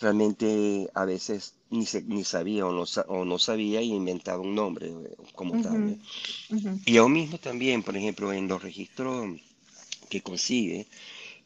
realmente 0.00 0.88
a 0.94 1.04
veces 1.04 1.52
ni, 1.68 1.84
ni 2.06 2.24
sabía 2.24 2.64
o 2.64 2.72
no, 2.72 2.84
o 3.08 3.26
no 3.26 3.38
sabía 3.38 3.82
y 3.82 3.92
inventaba 3.92 4.40
un 4.40 4.54
nombre 4.54 4.88
eh, 4.88 5.16
como 5.34 5.60
tal. 5.60 6.00
Y 6.86 6.96
aún 6.96 7.12
mismo 7.12 7.36
también, 7.36 7.82
por 7.82 7.94
ejemplo, 7.94 8.32
en 8.32 8.48
los 8.48 8.62
registros 8.62 9.38
que 10.08 10.22
consigue, 10.22 10.86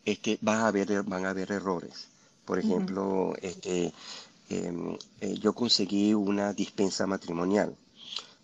este, 0.04 0.38
a 0.46 0.70
ver, 0.70 1.02
van 1.02 1.26
a 1.26 1.30
haber 1.30 1.50
errores. 1.50 2.06
Por 2.44 2.60
ejemplo, 2.60 3.34
este, 3.42 3.92
em, 4.50 4.96
eh, 5.20 5.34
yo 5.40 5.52
conseguí 5.52 6.14
una 6.14 6.52
dispensa 6.52 7.08
matrimonial 7.08 7.76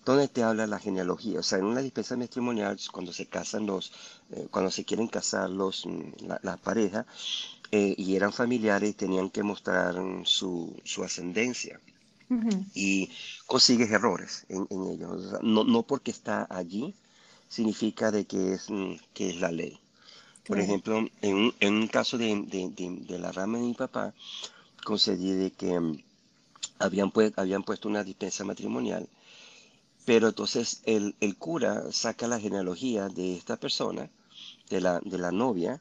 donde 0.04 0.28
te 0.28 0.42
habla 0.42 0.66
la 0.66 0.78
genealogía. 0.78 1.40
O 1.40 1.42
sea, 1.42 1.59
en 1.59 1.66
una 1.66 1.80
dispensa 1.80 2.16
matrimonial, 2.16 2.78
cuando 2.92 3.12
se 3.12 3.26
casan 3.26 3.66
los, 3.66 3.92
eh, 4.32 4.49
cuando 4.50 4.71
se 4.71 4.85
quieren 4.85 5.09
casar 5.09 5.50
los, 5.50 5.87
mm, 5.87 6.26
la, 6.26 6.40
la 6.42 6.56
pareja 6.56 7.06
eh, 7.71 7.94
y 7.97 8.16
eran 8.16 8.32
familiares, 8.32 8.97
tenían 8.97 9.30
que 9.30 9.42
mostrar 9.42 9.94
su, 10.25 10.76
su 10.85 11.04
ascendencia. 11.04 11.80
Y 12.75 13.11
consigues 13.47 13.90
errores 13.90 14.47
en, 14.49 14.66
en 14.71 14.87
ellos. 14.87 15.42
no, 15.42 15.64
no 15.64 15.82
porque 15.82 16.11
está 16.11 16.47
allí 16.49 16.94
significa 17.49 18.11
de 18.11 18.25
que 18.25 18.54
es, 18.54 18.71
mm, 18.71 18.94
que 19.12 19.28
es 19.28 19.37
la 19.40 19.52
ley. 19.52 19.78
Por 20.47 20.59
ejemplo, 20.59 21.06
en 21.21 21.35
un, 21.35 21.54
en 21.61 21.75
un 21.75 21.88
caso 21.88 22.16
de, 22.16 22.28
de, 22.47 22.71
de, 23.06 23.18
la 23.18 23.30
rama 23.32 23.59
de 23.59 23.64
mi 23.64 23.75
papá, 23.75 24.14
concedí 24.85 25.32
de 25.32 25.50
que 25.50 25.78
mm, 25.78 26.02
habían, 26.78 27.11
pues, 27.11 27.32
habían 27.37 27.62
puesto 27.62 27.88
una 27.88 28.02
dispensa 28.02 28.44
matrimonial 28.44 29.06
pero 30.04 30.28
entonces 30.28 30.82
el, 30.85 31.14
cura 31.38 31.92
saca 31.92 32.26
la 32.26 32.40
genealogía 32.40 33.09
de 33.09 33.37
esta 33.37 33.56
persona, 33.56 34.11
de 34.68 34.80
la, 34.80 35.00
de 35.00 35.18
la 35.18 35.30
novia, 35.30 35.80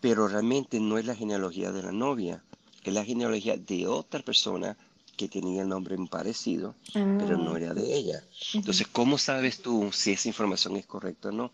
pero 0.00 0.28
realmente 0.28 0.80
no 0.80 0.98
es 0.98 1.06
la 1.06 1.14
genealogía 1.14 1.72
de 1.72 1.82
la 1.82 1.92
novia, 1.92 2.42
es 2.84 2.92
la 2.92 3.04
genealogía 3.04 3.56
de 3.56 3.86
otra 3.86 4.20
persona 4.22 4.76
que 5.16 5.28
tenía 5.28 5.62
el 5.62 5.68
nombre 5.68 5.96
parecido, 6.10 6.74
pero 6.92 7.36
no 7.36 7.54
ah. 7.54 7.58
era 7.58 7.74
de 7.74 7.94
ella. 7.94 8.24
Entonces, 8.54 8.86
¿cómo 8.90 9.18
sabes 9.18 9.60
tú 9.60 9.90
si 9.92 10.12
esa 10.12 10.28
información 10.28 10.76
es 10.76 10.86
correcta 10.86 11.28
o 11.28 11.32
no? 11.32 11.52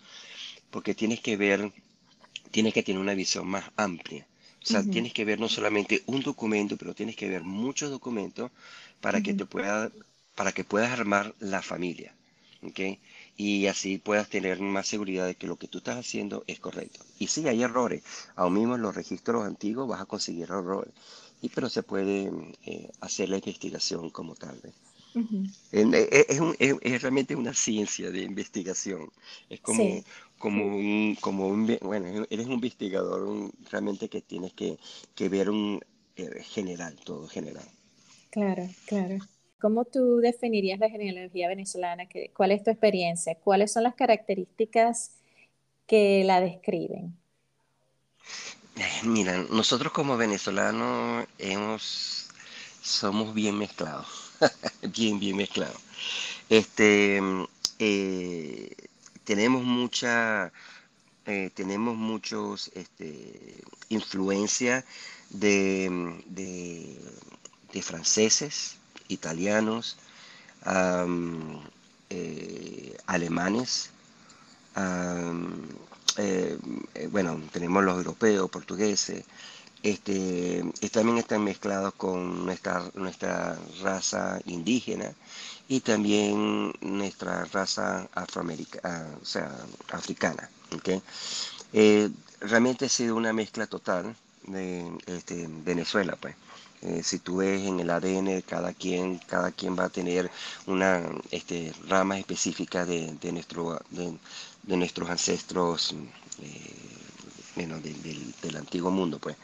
Porque 0.70 0.94
tienes 0.94 1.20
que 1.20 1.36
ver, 1.36 1.72
tienes 2.50 2.72
que 2.72 2.82
tener 2.82 3.00
una 3.00 3.14
visión 3.14 3.46
más 3.46 3.64
amplia. 3.76 4.26
O 4.62 4.66
sea, 4.66 4.82
tienes 4.82 5.12
que 5.12 5.24
ver 5.24 5.40
no 5.40 5.48
solamente 5.48 6.02
un 6.06 6.20
documento, 6.20 6.76
pero 6.76 6.94
tienes 6.94 7.16
que 7.16 7.28
ver 7.28 7.42
muchos 7.42 7.90
documentos 7.90 8.50
para 9.00 9.22
que 9.22 9.32
te 9.32 9.46
pueda 9.46 9.90
para 10.38 10.52
que 10.52 10.62
puedas 10.62 10.92
armar 10.92 11.34
la 11.40 11.62
familia. 11.62 12.14
¿okay? 12.62 13.00
Y 13.36 13.66
así 13.66 13.98
puedas 13.98 14.28
tener 14.28 14.60
más 14.60 14.86
seguridad 14.86 15.26
de 15.26 15.34
que 15.34 15.48
lo 15.48 15.56
que 15.56 15.66
tú 15.66 15.78
estás 15.78 15.96
haciendo 15.96 16.44
es 16.46 16.60
correcto. 16.60 17.04
Y 17.18 17.26
sí, 17.26 17.48
hay 17.48 17.64
errores. 17.64 18.04
Aún 18.36 18.54
mismo 18.54 18.76
en 18.76 18.82
los 18.82 18.94
registros 18.94 19.44
antiguos 19.44 19.88
vas 19.88 20.00
a 20.00 20.06
conseguir 20.06 20.44
errores. 20.44 20.94
Y, 21.42 21.48
pero 21.48 21.68
se 21.68 21.82
puede 21.82 22.30
eh, 22.64 22.88
hacer 23.00 23.30
la 23.30 23.38
investigación 23.38 24.10
como 24.10 24.36
tal. 24.36 24.60
Eh, 25.72 26.26
es, 26.80 27.02
realmente 27.02 27.34
una 27.34 27.52
ciencia 27.52 28.08
de 28.12 28.22
investigación. 28.22 29.10
Es 29.50 29.58
como, 29.60 30.04
como, 30.38 30.66
un, 30.66 31.16
como 31.20 31.48
un, 31.48 31.78
bueno, 31.82 32.26
eres 32.30 32.46
un 32.46 32.52
investigador 32.52 33.50
realmente 33.72 34.08
que 34.08 34.20
tienes 34.20 34.52
que, 34.52 34.78
que 35.16 35.28
ver 35.28 35.50
un 35.50 35.80
eh, 36.14 36.44
general, 36.44 36.94
todo 37.04 37.26
general. 37.26 37.66
Claro, 38.30 38.68
claro. 38.86 39.18
¿Cómo 39.60 39.84
tú 39.84 40.18
definirías 40.18 40.78
la 40.78 40.88
genealogía 40.88 41.48
venezolana? 41.48 42.04
¿Cuál 42.34 42.52
es 42.52 42.62
tu 42.62 42.70
experiencia? 42.70 43.34
¿Cuáles 43.34 43.72
son 43.72 43.82
las 43.82 43.94
características 43.94 45.12
que 45.86 46.22
la 46.24 46.40
describen? 46.40 47.16
Mira, 49.04 49.36
nosotros 49.50 49.92
como 49.92 50.16
venezolanos 50.16 51.26
somos 52.82 53.34
bien 53.34 53.58
mezclados, 53.58 54.06
bien, 54.96 55.18
bien 55.18 55.36
mezclados. 55.36 55.80
Este, 56.48 57.20
eh, 57.78 58.74
tenemos 59.24 59.62
mucha, 59.62 60.52
eh, 61.26 61.50
tenemos 61.54 61.96
muchos 61.96 62.70
este, 62.74 63.62
influencia 63.88 64.84
de, 65.30 66.22
de, 66.26 67.82
franceses, 67.82 68.76
italianos, 69.08 69.96
eh, 72.10 72.96
alemanes, 73.06 73.90
eh, 76.16 76.58
bueno, 77.10 77.40
tenemos 77.52 77.84
los 77.84 77.96
europeos, 77.98 78.50
portugueses, 78.50 79.24
este, 79.82 80.64
también 80.92 81.18
están 81.18 81.44
mezclados 81.44 81.94
con 81.94 82.44
nuestra, 82.44 82.82
nuestra 82.94 83.56
raza 83.82 84.40
indígena 84.46 85.12
y 85.68 85.80
también 85.80 86.72
nuestra 86.80 87.44
raza 87.44 88.08
afroamericana, 88.14 89.08
o 89.22 89.24
sea, 89.24 89.54
africana. 89.92 90.48
Eh, 91.72 92.10
realmente 92.40 92.86
ha 92.86 92.88
sido 92.88 93.14
una 93.16 93.32
mezcla 93.32 93.66
total 93.66 94.16
de 94.44 94.90
este, 95.06 95.46
Venezuela, 95.64 96.16
pues. 96.20 96.34
Eh, 96.82 97.02
si 97.02 97.18
tú 97.18 97.38
ves 97.38 97.62
en 97.66 97.80
el 97.80 97.90
ADN, 97.90 98.42
cada 98.42 98.72
quien, 98.72 99.18
cada 99.18 99.50
quien 99.52 99.76
va 99.78 99.84
a 99.84 99.88
tener 99.88 100.30
una 100.66 101.02
este, 101.30 101.72
rama 101.88 102.18
específica 102.18 102.84
de, 102.86 103.16
nuestro, 103.32 103.80
de, 103.90 104.76
nuestros 104.76 105.10
ancestros 105.10 105.94
eh, 106.42 107.66
del, 108.42 108.56
antiguo 108.56 108.90
mundo, 108.90 109.18
pues. 109.18 109.36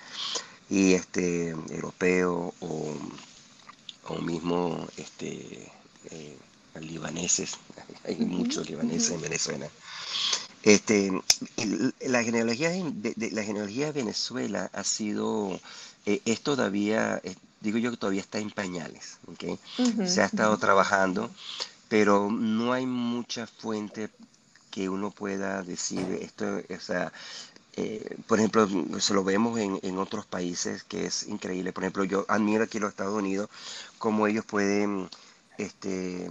Y 0.70 0.94
este, 0.94 1.48
europeo 1.50 2.54
o, 2.60 2.94
o 4.08 4.18
mismo 4.20 4.86
este, 4.96 5.70
eh, 6.10 6.36
libaneses, 6.80 7.56
hay 8.04 8.16
muchos 8.16 8.68
libaneses 8.68 9.10
en 9.12 9.20
Venezuela. 9.20 9.68
Este, 10.62 11.12
la 12.00 12.24
genealogía 12.24 12.70
de, 12.70 13.30
la 13.32 13.42
genealogía 13.42 13.86
de 13.86 13.92
Venezuela 13.92 14.70
ha 14.72 14.82
sido, 14.82 15.60
eh, 16.06 16.20
es 16.24 16.42
todavía, 16.42 17.20
digo 17.60 17.78
yo 17.78 17.90
que 17.90 17.96
todavía 17.96 18.20
está 18.20 18.38
en 18.38 18.50
pañales, 18.50 19.18
Se 20.06 20.22
ha 20.22 20.26
estado 20.26 20.56
trabajando, 20.58 21.30
pero 21.88 22.30
no 22.30 22.72
hay 22.72 22.86
mucha 22.86 23.46
fuente 23.46 24.10
que 24.70 24.88
uno 24.88 25.10
pueda 25.10 25.62
decir 25.62 26.18
esto, 26.20 26.60
o 26.68 26.80
sea, 26.80 27.12
eh, 27.76 28.16
por 28.26 28.38
ejemplo, 28.38 28.68
se 29.00 29.14
lo 29.14 29.24
vemos 29.24 29.58
en, 29.58 29.80
en, 29.82 29.98
otros 29.98 30.26
países 30.26 30.84
que 30.84 31.06
es 31.06 31.24
increíble. 31.26 31.72
Por 31.72 31.82
ejemplo, 31.82 32.04
yo 32.04 32.24
admiro 32.28 32.64
aquí 32.64 32.78
en 32.78 32.82
los 32.84 32.90
Estados 32.90 33.14
Unidos 33.14 33.48
cómo 33.98 34.28
ellos 34.28 34.44
pueden 34.44 35.08
este, 35.58 36.30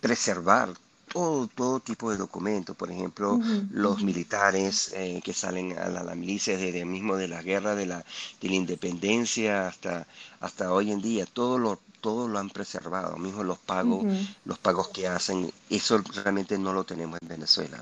preservar 0.00 0.74
todo, 1.12 1.46
todo 1.48 1.80
tipo 1.80 2.10
de 2.10 2.16
documentos, 2.16 2.76
por 2.76 2.90
ejemplo, 2.90 3.40
los 3.70 4.02
militares 4.02 4.92
eh, 4.94 5.20
que 5.24 5.32
salen 5.32 5.78
a 5.78 5.88
la, 5.88 6.14
milicia 6.14 6.56
desde 6.56 6.84
mismo 6.84 7.16
de 7.16 7.28
la 7.28 7.42
guerra 7.42 7.74
de 7.74 7.86
la, 7.86 8.04
de 8.40 8.48
la 8.48 8.54
independencia 8.54 9.68
hasta, 9.68 10.06
hasta 10.40 10.72
hoy 10.72 10.92
en 10.92 11.00
día, 11.00 11.26
todo 11.26 11.58
lo, 11.58 11.80
todo 12.00 12.28
lo 12.28 12.38
han 12.38 12.50
preservado, 12.50 13.16
mismo 13.16 13.44
los 13.44 13.58
pagos, 13.58 14.04
los 14.44 14.58
pagos 14.58 14.88
que 14.88 15.08
hacen, 15.08 15.52
eso 15.70 15.98
realmente 16.14 16.58
no 16.58 16.72
lo 16.72 16.84
tenemos 16.84 17.18
en 17.22 17.28
Venezuela, 17.28 17.80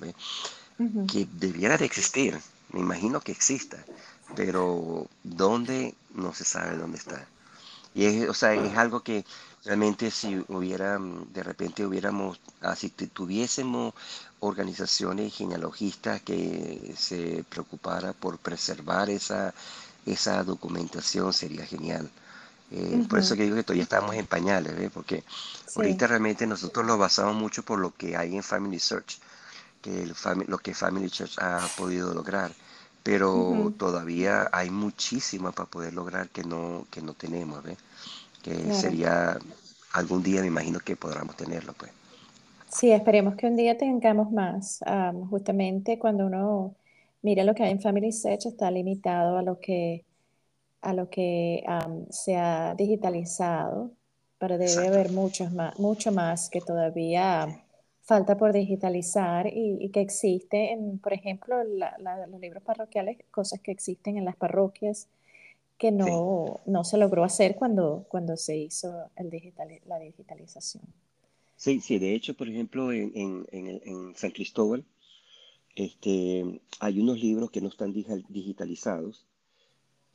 que 1.11 1.29
debiera 1.33 1.77
de 1.77 1.85
existir, 1.85 2.39
me 2.73 2.81
imagino 2.81 3.21
que 3.21 3.33
exista, 3.33 3.79
pero 4.35 5.07
dónde 5.23 5.95
no 6.15 6.35
se 6.35 6.45
sabe 6.45 6.77
dónde 6.77 6.99
está. 6.99 7.27
Y 7.95 8.07
es, 8.07 8.29
o 8.29 8.35
sea, 8.35 8.55
es 8.55 8.77
algo 8.77 9.03
que 9.03 9.25
realmente 9.65 10.11
si 10.11 10.45
hubiera, 10.49 10.99
mm, 10.99 11.33
de 11.33 11.43
repente 11.43 11.87
hubiéramos, 11.87 12.41
así 12.61 12.93
ah, 13.01 13.05
tuviésemos 13.13 13.95
organizaciones 14.41 15.35
genealogistas 15.35 16.21
que 16.23 16.95
se 16.97 17.45
preocupara 17.49 18.13
por 18.13 18.39
preservar 18.39 19.09
esa, 19.11 19.55
esa 20.07 20.43
documentación, 20.45 21.33
sería 21.33 21.65
genial. 21.67 22.11
Eh, 22.71 23.07
por 23.09 23.19
eso 23.19 23.37
que 23.37 23.45
digo 23.45 23.57
que 23.57 23.63
todavía 23.63 23.85
estamos 23.85 24.15
en 24.17 24.27
pañales, 24.27 24.77
¿ve? 24.77 24.91
porque 24.91 25.23
ahorita 25.77 26.07
realmente 26.07 26.47
nosotros 26.47 26.85
lo 26.85 26.99
basamos 26.99 27.37
mucho 27.37 27.63
por 27.63 27.79
lo 27.79 27.95
que 27.95 28.17
hay 28.17 28.37
en 28.37 28.43
Family 28.43 28.79
Search, 28.79 29.19
que 29.83 30.03
el 30.03 30.15
lo 30.47 30.59
que 30.59 30.75
Family 30.75 31.09
Search 31.09 31.39
ha 31.39 31.67
podido 31.77 32.13
lograr, 32.15 32.53
pero 33.03 33.73
todavía 33.79 34.49
hay 34.51 34.71
muchísimo 34.71 35.53
para 35.53 35.69
poder 35.69 35.93
lograr 35.93 36.31
que 36.31 36.43
no, 36.43 36.87
que 36.91 37.03
no 37.03 37.15
tenemos. 37.15 37.63
¿ve? 37.63 37.77
Que 38.45 38.55
sería 38.73 39.39
algún 39.95 40.23
día 40.23 40.43
me 40.43 40.49
imagino 40.49 40.79
que 40.79 40.95
podamos 40.95 41.37
tenerlo 41.37 41.73
pues. 41.73 41.91
Sí, 42.69 42.93
esperemos 42.93 43.37
que 43.37 43.47
un 43.47 43.57
día 43.57 43.79
tengamos 43.79 44.31
más. 44.31 44.81
justamente 45.31 45.99
cuando 45.99 46.27
uno 46.27 46.75
mira 47.23 47.43
lo 47.43 47.55
que 47.55 47.63
hay 47.63 47.73
en 47.73 47.81
Family 47.81 48.13
Search 48.13 48.47
está 48.47 48.71
limitado 48.71 49.39
a 49.39 49.43
lo 49.43 49.59
que 49.59 50.05
a 50.83 50.93
lo 50.93 51.09
que 51.09 51.65
se 52.11 52.37
ha 52.37 52.75
digitalizado, 52.77 53.91
pero 54.39 54.59
debe 54.59 54.87
haber 54.87 55.11
muchos 55.11 55.51
más, 55.51 55.79
mucho 55.79 56.13
más 56.13 56.51
que 56.51 56.61
todavía 56.61 57.65
falta 58.03 58.37
por 58.37 58.53
digitalizar 58.53 59.47
y, 59.47 59.89
que 59.91 60.03
existe, 60.03 60.73
en, 60.73 60.99
por 60.99 61.15
ejemplo, 61.15 61.57
los 61.65 62.41
libros 62.41 62.63
parroquiales, 62.63 63.17
cosas 63.31 63.61
que 63.61 63.73
existen 63.73 64.19
en 64.19 64.27
las 64.27 64.37
parroquias, 64.37 65.09
que 65.79 65.91
no, 65.91 66.61
no 66.67 66.85
se 66.85 66.99
logró 66.99 67.25
hacer 67.25 67.57
cuando, 67.57 68.07
cuando 68.09 68.37
se 68.37 68.57
hizo 68.57 69.11
el 69.17 69.31
digital, 69.31 69.69
la 69.87 69.99
digitalización. 69.99 70.85
Sí, 71.57 71.81
sí, 71.81 71.99
de 71.99 72.15
hecho, 72.15 72.35
por 72.35 72.49
ejemplo, 72.49 72.93
en, 72.93 73.13
en, 73.15 73.47
en, 73.51 74.15
San 74.17 74.31
Cristóbal 74.31 74.85
este, 75.75 76.61
hay 76.81 77.01
unos 77.01 77.21
libros 77.21 77.51
que 77.51 77.61
no 77.61 77.69
están 77.69 77.93
digitalizados, 77.93 79.27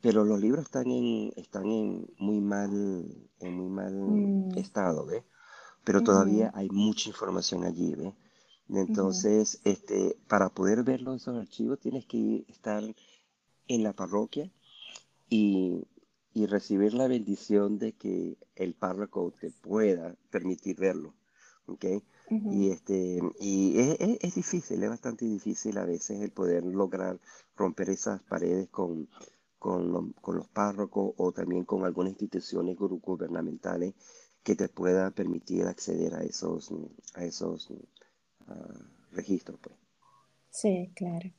pero 0.01 0.23
los 0.23 0.39
libros 0.39 0.65
están 0.65 0.89
en, 0.91 1.33
están 1.35 1.65
en 1.65 2.07
muy 2.17 2.39
mal, 2.39 3.05
en 3.39 3.53
muy 3.53 3.69
mal 3.69 3.93
mm. 3.93 4.57
estado, 4.57 5.05
¿ves? 5.05 5.23
Pero 5.83 6.01
todavía 6.01 6.51
hay 6.53 6.69
mucha 6.69 7.09
información 7.09 7.63
allí, 7.63 7.95
¿ves? 7.95 8.13
Entonces, 8.69 9.59
este, 9.63 10.15
para 10.27 10.49
poder 10.49 10.83
verlo 10.83 11.15
esos 11.15 11.35
archivos 11.35 11.79
tienes 11.79 12.05
que 12.05 12.45
estar 12.47 12.83
en 13.67 13.83
la 13.83 13.93
parroquia 13.93 14.49
y, 15.29 15.85
recibir 16.47 16.93
la 16.93 17.07
bendición 17.07 17.79
de 17.79 17.91
que 17.91 18.37
el 18.55 18.73
párroco 18.73 19.33
te 19.41 19.51
pueda 19.51 20.15
permitir 20.31 20.77
verlo. 20.77 21.13
¿okay? 21.65 22.01
Y, 22.29 22.69
este, 22.69 23.19
y 23.39 23.73
es, 24.21 24.35
difícil, 24.35 24.81
es 24.81 24.89
bastante 24.89 25.25
difícil 25.25 25.77
a 25.77 25.85
veces 25.85 26.21
el 26.21 26.31
poder 26.31 26.63
lograr 26.63 27.19
romper 27.57 27.89
esas 27.89 28.21
paredes 28.21 28.69
con, 28.69 29.09
con, 29.57 30.13
los 30.25 30.47
párrocos 30.47 31.13
o 31.17 31.31
también 31.33 31.65
con 31.65 31.83
algunas 31.83 32.11
instituciones 32.11 32.77
gubernamentales 32.77 33.93
que 34.43 34.55
te 34.55 34.69
puedan 34.69 35.11
permitir 35.11 35.65
acceder 35.65 36.15
a 36.15 36.23
esos, 36.23 36.73
a 37.15 37.25
esos 37.25 37.73
ah, 38.47 38.79
registros. 39.11 39.59
Pues. 39.59 39.75
Sí, 40.51 40.89
claro. 40.95 41.31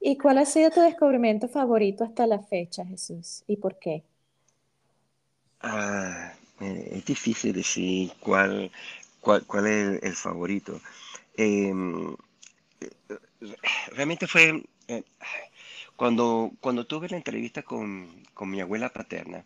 ¿Y 0.00 0.16
cuál 0.18 0.38
ha 0.38 0.44
sido 0.44 0.70
tu 0.70 0.80
descubrimiento 0.80 1.48
favorito 1.48 2.04
hasta 2.04 2.26
la 2.26 2.38
fecha, 2.38 2.84
Jesús? 2.84 3.42
¿Y 3.46 3.56
por 3.56 3.78
qué? 3.78 4.04
Ah, 5.60 6.32
es 6.60 7.04
difícil 7.04 7.52
decir 7.52 8.12
cuál, 8.20 8.70
cuál, 9.20 9.44
cuál 9.46 9.66
es 9.66 10.02
el, 10.02 10.14
favorito. 10.14 10.80
Em, 11.36 12.14
realmente 13.92 14.26
fue 14.26 14.62
eh, 14.88 15.02
cuando, 15.96 16.52
cuando 16.60 16.86
tuve 16.86 17.08
la 17.08 17.16
entrevista 17.16 17.62
con, 17.62 18.08
con 18.34 18.50
mi 18.50 18.60
abuela 18.60 18.90
paterna. 18.90 19.44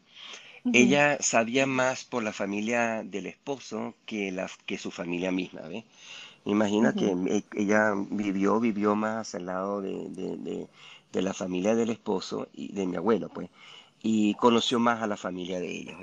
Ella 0.72 1.16
sabía 1.20 1.66
más 1.66 2.04
por 2.04 2.22
la 2.22 2.32
familia 2.34 3.02
del 3.02 3.26
esposo 3.26 3.94
que, 4.04 4.30
la, 4.30 4.50
que 4.66 4.76
su 4.76 4.90
familia 4.90 5.32
misma, 5.32 5.62
¿ves? 5.62 5.84
Imagina 6.44 6.94
que 6.94 7.11
e, 7.11 7.44
ella 7.55 7.94
vivió, 8.11 8.61
vivió 8.61 8.94
más 8.94 9.35
al 9.35 9.46
lado 9.46 9.81
de, 9.83 10.66
la 11.12 11.35
familia 11.35 11.74
del 11.74 11.90
esposo 11.90 12.48
y 12.53 12.72
de 12.72 12.87
mi 12.87 12.96
abuelo, 12.96 13.29
pues, 13.29 13.50
y 14.03 14.35
conoció 14.35 14.79
más 14.79 15.03
a 15.03 15.07
la 15.07 15.16
familia 15.16 15.61
de 15.61 15.70
ellos. 15.70 15.96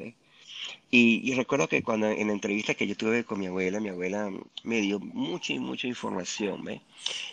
Y, 0.90 1.34
recuerdo 1.34 1.68
que 1.68 1.84
cuando 1.84 2.08
en 2.08 2.28
la 2.28 2.34
entrevista 2.34 2.76
que 2.76 2.88
yo 2.88 2.96
tuve 2.96 3.24
con 3.26 3.40
mi 3.40 3.48
abuela, 3.48 3.80
mi 3.80 3.90
abuela 3.90 4.32
me 4.64 4.82
dio 4.82 5.00
mucha 5.00 5.54
y 5.54 5.60
mucha 5.60 5.88
información, 5.88 6.64
¿ves? 6.64 6.82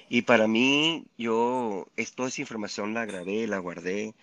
Y 0.08 0.22
para 0.22 0.48
mí, 0.48 1.04
yo 1.18 1.86
toda 2.16 2.28
esa 2.28 2.40
información 2.40 2.94
la 2.94 3.04
grabé, 3.06 3.46
la 3.46 3.58
guardé. 3.58 4.14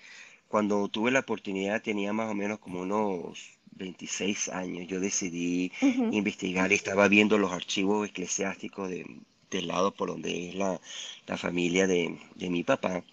Cuando 0.48 0.88
tuve 0.90 1.12
la 1.12 1.22
oportunidad 1.22 1.82
tenía 1.82 2.14
más 2.14 2.30
o 2.30 2.34
menos 2.36 2.60
como 2.60 2.82
unos 2.82 3.60
26 3.72 4.50
años, 4.50 4.88
yo 4.88 5.00
decidí 5.00 5.72
investigar, 6.12 6.72
estaba 6.72 7.08
viendo 7.08 7.38
los 7.38 7.52
archivos 7.52 8.08
eclesiásticos 8.08 8.90
del 8.90 9.68
lado 9.68 9.92
por 9.92 10.10
donde 10.10 10.50
es 10.50 10.56
la, 10.56 10.80
familia 11.38 11.88
de, 11.88 12.18
mi 12.38 12.64
papá. 12.64 13.04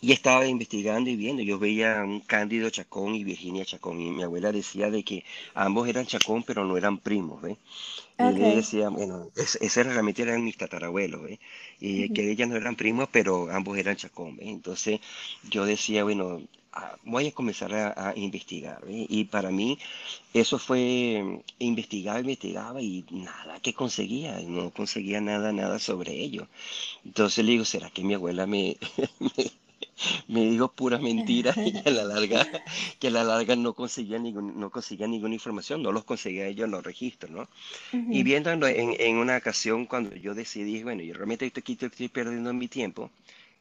y 0.00 0.12
estaba 0.12 0.46
investigando 0.46 1.10
y 1.10 1.16
viendo. 1.16 1.42
Yo 1.42 1.58
veía 1.58 2.02
un 2.04 2.20
Cándido 2.20 2.70
Chacón 2.70 3.14
y 3.14 3.24
Virginia 3.24 3.64
Chacón. 3.64 4.00
Y 4.00 4.10
mi 4.10 4.22
abuela 4.22 4.52
decía 4.52 4.90
de 4.90 5.02
que 5.02 5.24
ambos 5.54 5.88
eran 5.88 6.06
Chacón, 6.06 6.42
pero 6.42 6.64
no 6.64 6.76
eran 6.76 6.98
primos, 6.98 7.42
¿ves? 7.42 7.58
Y 8.18 8.32
le 8.38 8.56
decía, 8.56 8.90
bueno, 8.90 9.30
ese 9.34 9.82
realmente 9.82 10.22
eran 10.22 10.44
mis 10.44 10.56
tatarabuelos, 10.56 11.22
¿ves? 11.22 11.38
Y 11.80 12.10
que 12.10 12.30
ellas 12.30 12.48
no 12.48 12.56
eran 12.56 12.76
primos, 12.76 13.08
pero 13.10 13.50
ambos 13.50 13.78
eran 13.78 13.96
Chacón, 13.96 14.36
¿ves? 14.36 14.48
Entonces 14.48 15.00
yo 15.50 15.64
decía, 15.64 16.04
bueno, 16.04 16.42
voy 17.04 17.28
a 17.28 17.32
comenzar 17.32 17.72
a, 17.74 18.12
investigar. 18.16 18.84
¿ves? 18.84 19.06
Y 19.08 19.24
para 19.24 19.50
mí 19.50 19.78
eso 20.34 20.58
fue, 20.58 21.42
investigaba, 21.58 22.20
investigaba 22.20 22.80
y 22.80 23.04
nada 23.10 23.60
que 23.60 23.74
conseguía, 23.74 24.38
no 24.40 24.70
conseguía 24.70 25.20
nada, 25.20 25.52
nada 25.52 25.78
sobre 25.78 26.12
ello. 26.12 26.46
Entonces 27.04 27.44
le 27.44 27.52
digo, 27.52 27.64
¿será 27.64 27.90
que 27.90 28.04
mi 28.04 28.14
abuela 28.14 28.46
me, 28.46 28.76
me 30.28 30.42
dijo 30.50 30.70
pura 30.72 30.98
mentira 30.98 31.54
y 31.56 31.76
a 31.86 31.90
la 31.90 32.04
larga, 32.04 32.46
que 32.98 33.08
a 33.08 33.10
la 33.10 33.24
larga 33.24 33.56
no 33.56 33.74
conseguía, 33.74 34.18
ningún, 34.18 34.58
no 34.58 34.70
conseguía 34.70 35.06
ninguna 35.06 35.34
información, 35.34 35.82
no 35.82 35.92
los 35.92 36.04
conseguía 36.04 36.46
ellos 36.46 36.66
en 36.66 36.72
los 36.72 36.84
registros, 36.84 37.30
¿no? 37.30 37.48
Y 37.92 38.22
viendo 38.22 38.50
en, 38.50 38.62
en, 38.62 39.16
una 39.16 39.36
ocasión 39.36 39.86
cuando 39.86 40.14
yo 40.16 40.34
decidí, 40.34 40.82
bueno, 40.82 41.02
yo 41.02 41.14
realmente 41.14 41.46
estoy 41.46 41.78
estoy 41.80 42.08
perdiendo 42.08 42.52
mi 42.52 42.68
tiempo, 42.68 43.10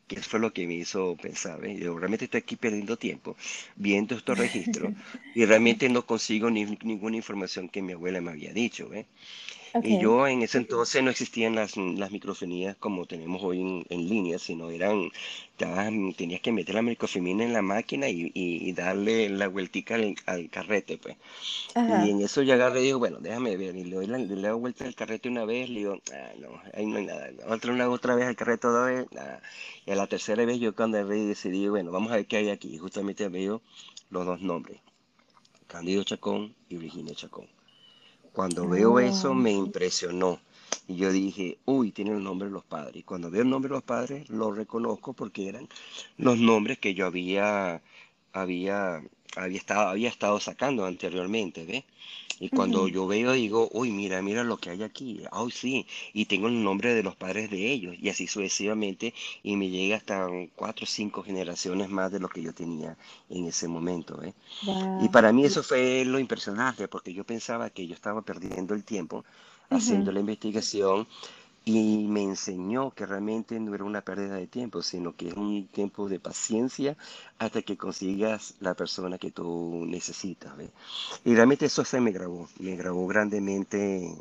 que 0.10 0.20
eso 0.20 0.30
fue 0.32 0.40
lo 0.40 0.52
que 0.52 0.66
me 0.66 0.74
hizo 0.74 1.16
pensar, 1.16 1.64
¿eh? 1.64 1.78
yo 1.78 1.98
realmente 1.98 2.26
estoy 2.26 2.40
aquí 2.40 2.56
perdiendo 2.56 2.98
tiempo 2.98 3.38
viendo 3.76 4.16
estos 4.16 4.38
registros 4.38 4.92
y 5.36 5.46
realmente 5.46 5.88
no 5.88 6.06
consigo 6.06 6.50
ni, 6.50 6.66
ninguna 6.84 7.16
información 7.16 7.70
que 7.70 7.84
mi 7.84 7.94
abuela 7.94 8.20
me 8.20 8.32
había 8.32 8.52
dicho, 8.52 8.92
¿eh? 8.92 9.06
Y 9.84 10.00
yo 10.00 10.28
en 10.28 10.42
ese 10.42 10.58
entonces 10.58 11.04
no 11.04 11.12
existían 11.12 11.56
las, 11.56 11.78
las 11.78 12.12
microfonías 12.12 12.76
como 12.78 13.06
tenemos 13.06 13.44
hoy 13.44 13.62
en, 13.62 13.86
en 13.90 14.10
línea, 14.10 14.40
sino 14.40 14.70
eran, 14.70 15.12
tenías 16.16 16.42
que 16.42 16.52
meter 16.52 16.76
la 16.76 16.82
microfonía 16.82 17.44
en 17.44 17.54
la 17.54 17.62
máquina 17.62 18.10
y, 18.10 18.32
y, 18.34 18.72
darle 18.74 19.30
la 19.30 19.48
vueltica 19.48 19.96
al, 20.26 20.50
carrete, 20.50 20.98
pues. 20.98 21.18
Y 21.76 22.10
en 22.10 22.22
eso 22.22 22.42
yo 22.42 22.54
agarré 22.54 22.82
y 22.82 22.86
digo, 22.86 23.00
bueno, 23.00 23.18
déjame 23.20 23.58
ver, 23.58 23.76
y 23.76 23.84
le 23.84 23.96
doy 23.96 24.08
la, 24.08 24.18
le 24.18 24.48
doy 24.48 24.60
vuelta 24.60 24.86
al 24.86 24.96
carrete 24.96 25.30
una 25.30 25.46
vez, 25.46 25.70
le 25.70 25.80
digo, 25.80 25.98
ah, 26.14 26.32
no, 26.40 26.62
ahí 26.74 26.86
no 26.86 26.98
hay 26.98 27.06
nada, 27.06 27.30
otra, 27.48 27.72
una, 27.72 27.90
otra 27.90 28.16
vez 28.16 28.28
al 28.28 28.36
carrete 28.36 28.68
otra 28.68 28.86
vez. 28.86 29.08
Y 29.86 29.92
a 29.92 29.96
la 29.96 30.08
tercera 30.08 30.46
vez 30.46 30.60
yo 30.60 30.76
cuando 30.76 31.04
decidí, 31.06 31.68
bueno, 31.68 31.92
vamos 31.92 32.12
a 32.12 32.16
ver 32.16 32.26
qué 32.26 32.38
hay 32.38 32.50
aquí, 32.50 32.74
y 32.74 32.78
justamente 32.78 33.28
veo 33.30 33.62
los 34.10 34.26
dos 34.26 34.42
nombres, 34.42 34.80
Candido 35.68 36.04
Chacón 36.04 36.56
y 36.70 36.78
Virginia 36.78 37.14
Chacón. 37.14 37.59
Cuando 38.34 38.68
veo 38.68 39.00
eso 39.00 39.34
me 39.34 39.52
impresionó. 39.52 40.40
Y 40.88 40.96
yo 40.96 41.12
dije, 41.12 41.60
uy, 41.66 41.92
tiene 41.92 42.12
el 42.12 42.24
nombre 42.24 42.48
de 42.48 42.54
los 42.54 42.64
padres. 42.64 42.96
Y 42.96 43.04
cuando 43.04 43.30
veo 43.30 43.44
el 43.44 43.50
nombre 43.50 43.70
de 43.70 43.76
los 43.76 43.84
padres, 43.84 44.30
lo 44.30 44.52
reconozco 44.52 45.14
porque 45.14 45.48
eran 45.48 45.68
los 46.18 46.40
nombres 46.40 46.80
que 46.80 46.94
yo 46.94 47.06
había, 47.06 47.82
había, 48.34 49.04
había, 49.36 49.58
estado, 49.58 49.90
había 49.90 50.10
estado 50.10 50.40
sacando 50.40 50.86
anteriormente, 50.86 51.66
¿ves? 51.66 51.84
Y 52.42 52.50
cuando 52.50 52.88
yo 52.88 53.06
veo, 53.06 53.34
digo, 53.34 53.70
uy, 53.74 53.92
mira, 53.92 54.22
mira 54.22 54.46
lo 54.46 54.58
que 54.58 54.70
hay 54.70 54.84
aquí. 54.84 55.22
Ay, 55.30 55.52
sí. 55.52 55.86
Y 56.14 56.26
tengo 56.26 56.48
el 56.48 56.64
nombre 56.64 56.94
de 56.94 57.04
los 57.04 57.18
padres 57.18 57.50
de 57.50 57.70
ellos. 57.70 57.96
Y 58.00 58.08
así 58.08 58.28
sucesivamente. 58.28 59.14
Y 59.44 59.58
me 59.58 59.70
llega 59.70 59.98
hasta 59.98 60.30
cuatro 60.56 60.86
o 60.86 60.88
cinco 60.88 61.22
generaciones 61.22 61.90
más 61.90 62.14
de 62.14 62.20
lo 62.20 62.30
que 62.30 62.42
yo 62.42 62.54
tenía 62.54 62.96
en 63.30 63.46
ese 63.46 63.68
momento. 63.68 64.24
¿eh? 64.24 64.34
Y 65.02 65.10
para 65.10 65.34
mí 65.34 65.44
eso 65.44 65.64
fue 65.64 66.06
lo 66.06 66.18
impresionante, 66.18 66.88
porque 66.88 67.14
yo 67.14 67.26
pensaba 67.26 67.70
que 67.70 67.86
yo 67.86 67.94
estaba 67.94 68.22
perdiendo 68.22 68.74
el 68.74 68.86
tiempo 68.86 69.26
haciendo 69.70 70.12
la 70.12 70.22
investigación 70.22 71.08
y 71.70 72.08
me 72.08 72.24
enseñó 72.24 72.90
que 72.92 73.06
realmente 73.06 73.60
no 73.60 73.76
era 73.76 73.84
una 73.84 74.02
pérdida 74.02 74.36
de 74.36 74.48
tiempo, 74.48 74.82
sino 74.82 75.16
que 75.16 75.28
es 75.28 75.36
un 75.36 75.68
tiempo 75.68 76.10
de 76.10 76.20
paciencia 76.20 76.98
hasta 77.38 77.62
que 77.62 77.78
consigas 77.78 78.56
la 78.60 78.74
persona 78.74 79.20
que 79.20 79.30
tú 79.30 79.86
necesitas. 79.86 80.52
Y 81.24 81.36
realmente 81.36 81.68
eso 81.68 81.86
se 81.86 82.02
me 82.02 82.12
grabó, 82.12 82.50
me 82.58 82.76
grabó 82.76 83.06
grandemente, 83.06 84.16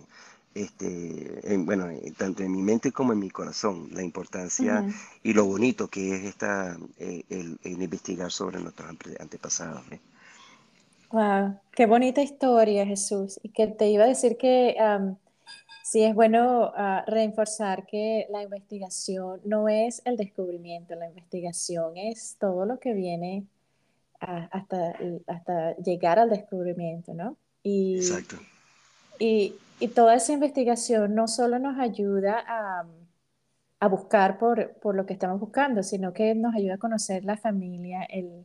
este, 0.55 1.55
en, 1.55 1.65
bueno, 1.65 1.87
tanto 2.19 2.43
en 2.43 2.53
mi 2.53 2.61
mente 2.61 2.93
como 2.93 3.15
en 3.15 3.19
mi 3.19 3.31
corazón, 3.31 3.89
la 3.93 4.03
importancia 4.03 4.85
y 5.23 5.33
lo 5.33 5.47
bonito 5.47 5.89
que 5.89 6.17
es 6.17 6.25
esta, 6.25 6.77
eh, 6.99 7.23
el, 7.31 7.59
investigar 7.65 8.31
sobre 8.31 8.61
nuestros 8.61 8.91
antepasados. 9.19 9.85
Wow, 11.11 11.59
qué 11.73 11.87
bonita 11.87 12.21
historia, 12.21 12.85
Jesús. 12.85 13.41
Y 13.43 13.49
que 13.49 13.69
te 13.69 13.89
iba 13.89 14.05
a 14.05 14.09
decir 14.09 14.37
que 14.37 14.77
Sí, 15.91 16.05
es 16.05 16.15
bueno 16.15 16.71
ah, 16.77 17.03
reforzar 17.07 17.87
que 17.87 18.27
la 18.29 18.43
investigación 18.43 19.41
no 19.45 19.71
es 19.71 20.03
el 20.05 20.19
descubrimiento, 20.19 20.95
la 20.95 21.09
investigación 21.09 21.97
es 21.97 22.37
todo 22.39 22.67
lo 22.67 22.79
que 22.79 22.93
viene 22.93 23.47
hasta, 24.21 24.93
hasta 25.27 25.77
llegar 25.77 26.19
al 26.19 26.29
descubrimiento, 26.29 27.15
¿no? 27.15 27.39
Y, 27.63 27.97
Exacto. 27.97 28.37
Y, 29.19 29.55
toda 29.95 30.15
esa 30.15 30.35
investigación 30.35 31.15
no 31.15 31.27
solo 31.27 31.59
nos 31.59 31.79
ayuda 31.79 32.45
a, 33.81 33.89
buscar 33.89 34.39
por, 34.39 34.75
por, 34.83 34.95
lo 34.95 35.07
que 35.07 35.15
estamos 35.15 35.41
buscando, 35.41 35.83
sino 35.83 36.13
que 36.13 36.35
nos 36.35 36.55
ayuda 36.55 36.75
a 36.75 36.79
conocer 36.79 37.25
la 37.25 37.39
familia, 37.39 38.03
el, 38.03 38.45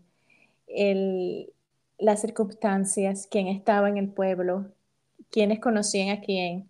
el, 0.68 1.52
las 1.98 2.22
circunstancias, 2.22 3.28
quién 3.30 3.48
estaba 3.48 3.90
en 3.90 3.98
el 3.98 4.08
pueblo, 4.08 4.72
quiénes 5.30 5.60
conocían 5.60 6.18
a 6.18 6.22
quién 6.22 6.70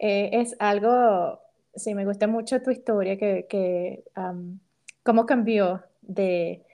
eh, 0.00 0.30
es 0.32 0.56
algo, 0.58 1.40
sí, 1.74 1.94
me 1.94 2.06
gusta 2.06 2.26
mucho 2.26 2.62
tu 2.62 2.70
historia, 2.70 3.18
que, 3.18 3.46
que 3.48 4.02
cómo 5.02 5.26
cambió 5.26 5.82
de, 6.00 6.64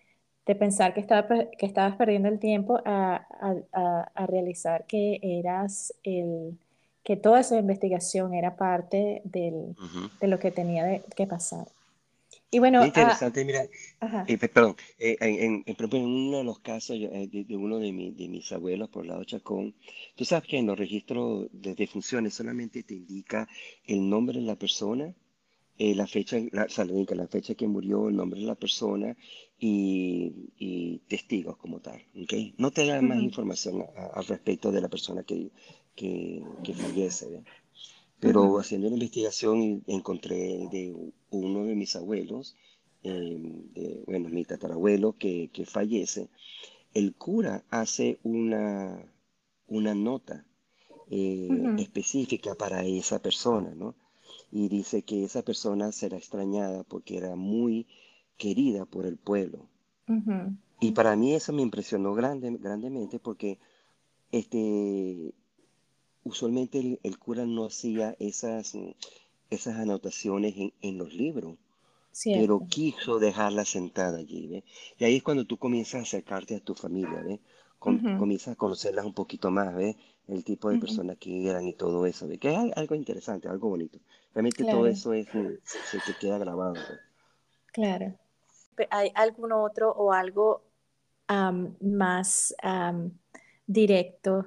de 0.46 0.54
pensar 0.54 0.94
que, 0.94 1.00
estaba, 1.00 1.26
que 1.26 1.66
estabas 1.66 1.96
perdiendo 1.96 2.28
el 2.28 2.38
tiempo 2.38 2.80
a, 2.84 3.26
a, 3.72 4.10
a, 4.14 4.26
realizar 4.26 4.86
que 4.86 5.18
eras 5.20 5.92
el, 6.04 6.56
que 7.02 7.16
toda 7.16 7.40
esa 7.40 7.58
investigación 7.58 8.32
era 8.32 8.56
parte 8.56 9.22
del, 9.24 9.74
de 10.20 10.26
lo 10.28 10.38
que 10.38 10.52
tenía 10.52 11.00
que 11.16 11.26
pasar. 11.26 11.66
Y 12.57 12.59
bueno, 12.59 12.81
ah, 12.81 12.87
interesante, 12.87 13.45
mira, 13.45 13.69
eh, 14.27 14.38
perdón, 14.38 14.77
eh, 14.99 15.19
en, 15.21 15.62
uno 15.92 16.38
de 16.38 16.45
los 16.45 16.59
casos 16.61 16.97
eh, 16.99 17.29
de, 17.31 17.55
uno 17.55 17.79
de, 17.79 17.92
de, 18.16 18.29
mis 18.29 18.51
abuelos 18.51 18.88
por 18.88 19.05
lado 19.05 19.25
Chacón, 19.25 19.75
tú 20.14 20.25
sabes 20.25 20.49
que 20.49 20.57
en 20.57 20.64
los 20.64 20.79
registros 20.79 21.49
de 21.53 21.75
defunciones 21.75 22.33
solamente 22.33 22.83
te 22.83 22.95
indica 22.95 23.47
el 23.87 24.09
nombre 24.09 24.40
de 24.40 24.47
la 24.47 24.57
persona, 24.57 25.14
la 25.77 26.07
fecha, 26.07 26.38
la, 26.51 26.66
la 26.66 27.29
fecha 27.29 27.55
que 27.55 27.66
murió, 27.66 28.09
el 28.09 28.16
nombre 28.16 28.40
de 28.40 28.47
la 28.47 28.55
persona 28.55 29.14
y, 29.59 31.03
testigos 31.09 31.59
como 31.59 31.81
tal, 31.81 32.01
¿okay? 32.23 32.55
No 32.57 32.71
te 32.71 32.87
da 32.87 33.03
más 33.03 33.21
información 33.21 33.85
al 34.14 34.25
respecto 34.25 34.73
de 34.73 34.81
la 34.81 34.88
persona 34.88 35.25
que, 35.25 35.51
que, 35.95 36.42
que 36.64 36.73
fallece, 36.73 37.42
pero 38.20 38.59
haciendo 38.59 38.87
una 38.87 38.96
investigación 38.96 39.83
encontré 39.87 40.68
de 40.70 41.12
uno 41.31 41.64
de 41.64 41.74
mis 41.74 41.96
abuelos, 41.96 42.57
em, 43.02 43.64
bueno, 44.07 44.29
mi 44.29 44.44
tatarabuelo 44.44 45.16
que, 45.18 45.50
que, 45.52 45.66
fallece, 45.66 46.29
el 46.94 47.14
cura 47.14 47.64
hace 47.70 48.18
una, 48.22 49.05
una 49.68 49.94
nota 49.94 50.46
eh, 51.11 51.48
específica 51.79 52.55
para 52.55 52.85
esa 52.85 53.20
persona, 53.20 53.74
¿no? 53.74 53.94
Y 54.50 54.68
dice 54.68 55.02
que 55.02 55.24
esa 55.24 55.42
persona 55.42 55.92
será 55.92 56.16
extrañada 56.16 56.83
porque 56.85 57.16
era 57.16 57.37
muy 57.37 57.87
querida 58.37 58.87
por 58.87 59.07
el 59.07 59.16
pueblo. 59.16 59.68
Y 60.81 60.92
para 60.92 61.16
mí 61.16 61.35
eso 61.35 61.52
me 61.52 61.62
impresionó 61.62 62.14
grande, 62.14 62.57
grandemente 62.59 63.18
porque 63.18 63.59
este, 64.33 65.33
usualmente 66.26 66.98
el, 67.02 67.18
cura 67.18 67.46
no 67.46 67.66
hacía 67.66 68.16
esas, 68.18 68.76
esas 69.48 69.76
anotaciones 69.76 70.54
en, 70.80 70.98
los 70.98 71.14
libros, 71.14 71.56
pero 72.24 72.66
quiso 72.68 73.18
dejarla 73.20 73.64
sentada 73.64 74.18
allí. 74.18 74.64
Y 74.98 75.04
ahí 75.04 75.16
es 75.16 75.22
cuando 75.22 75.44
tú 75.44 75.56
comienzas 75.56 76.00
a 76.00 76.02
acercarte 76.02 76.56
a 76.56 76.60
tu 76.60 76.74
familia, 76.74 77.22
¿ves? 77.22 77.40
comienzas 77.78 78.54
a 78.54 78.56
conocerlas 78.56 79.04
un 79.04 79.14
poquito 79.14 79.50
más, 79.52 79.72
¿ves? 79.74 79.96
el 80.26 80.42
tipo 80.42 80.70
de 80.70 80.78
personas 80.78 81.16
que 81.18 81.48
eran 81.48 81.64
y 81.66 81.74
todo 81.74 82.04
eso, 82.04 82.28
que 82.40 82.52
es 82.52 82.58
algo 82.76 82.96
interesante, 82.96 83.48
algo 83.48 83.68
bonito. 83.68 84.00
Realmente 84.34 84.64
todo 84.64 84.86
eso 84.88 85.12
es, 85.12 85.28
se, 85.28 85.98
te 86.00 86.18
queda 86.20 86.38
grabado. 86.38 86.74
Claro. 87.66 88.12
¿Hay 88.90 89.12
algún 89.14 89.52
otro 89.52 89.92
o 89.92 90.12
algo 90.12 90.62
más 91.28 92.54
directo 93.66 94.46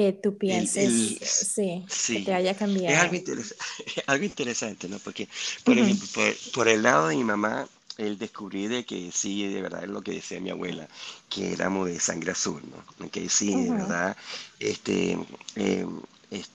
que 0.00 0.12
tú 0.14 0.38
pienses, 0.38 1.18
sí, 1.20 1.84
que 2.06 2.20
te 2.20 2.32
haya 2.32 2.54
cambiado. 2.54 2.88
Es 2.88 3.54
algo, 4.06 4.24
interesante, 4.24 4.88
¿no? 4.88 4.98
Porque, 4.98 5.28
por 5.62 5.76
ejemplo, 5.76 6.08
por, 6.54 6.68
el 6.68 6.82
lado 6.82 7.08
de 7.08 7.16
mi 7.16 7.24
mamá, 7.24 7.68
él 7.98 8.16
descubrí 8.16 8.66
de 8.66 8.84
que 8.86 9.10
sí, 9.12 9.46
de 9.46 9.60
verdad, 9.60 9.84
es 9.84 9.90
lo 9.90 10.00
que 10.00 10.12
decía 10.12 10.40
mi 10.40 10.48
abuela, 10.48 10.88
que 11.28 11.52
éramos 11.52 11.88
de 11.88 12.00
sangre 12.00 12.32
azul, 12.32 12.62
¿no? 12.98 13.10
Que 13.10 13.28
sí, 13.28 13.54
de 13.54 13.70
verdad, 13.70 14.16
este, 14.58 15.18
eh, 15.56 15.86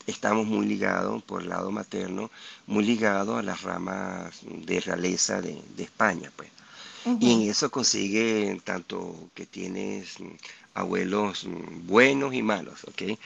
estamos 0.08 0.48
muy 0.48 0.66
ligados, 0.66 1.22
por 1.22 1.44
el 1.44 1.50
lado 1.50 1.70
materno, 1.70 2.32
muy 2.66 2.84
ligados 2.84 3.38
a 3.38 3.44
las 3.44 3.62
ramas 3.62 4.40
de 4.42 4.80
realeza 4.80 5.40
de, 5.42 5.62
de 5.76 5.84
España, 5.84 6.32
pues. 6.36 6.55
Y 7.20 7.32
en 7.34 7.42
eso 7.50 7.70
consigue 7.70 8.60
tanto 8.64 9.30
que 9.34 9.46
tienes 9.46 10.20
mm, 10.20 10.32
abuelos 10.74 11.46
mm, 11.46 11.88
buenos 11.88 12.34
y 12.34 12.42
malos, 12.42 12.84
¿ok? 12.86 13.18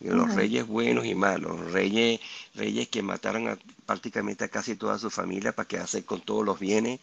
Los 0.00 0.34
reyes 0.34 0.66
buenos 0.66 1.06
y 1.06 1.14
malos, 1.16 1.72
reyes, 1.72 2.20
reyes 2.54 2.88
que 2.88 3.02
mataron 3.02 3.48
a, 3.48 3.58
prácticamente 3.84 4.44
a 4.44 4.48
casi 4.48 4.76
toda 4.76 4.96
su 4.96 5.10
familia 5.10 5.52
para 5.52 5.66
quedarse 5.66 6.04
con 6.04 6.20
todos 6.20 6.44
los 6.44 6.60
bienes 6.60 7.00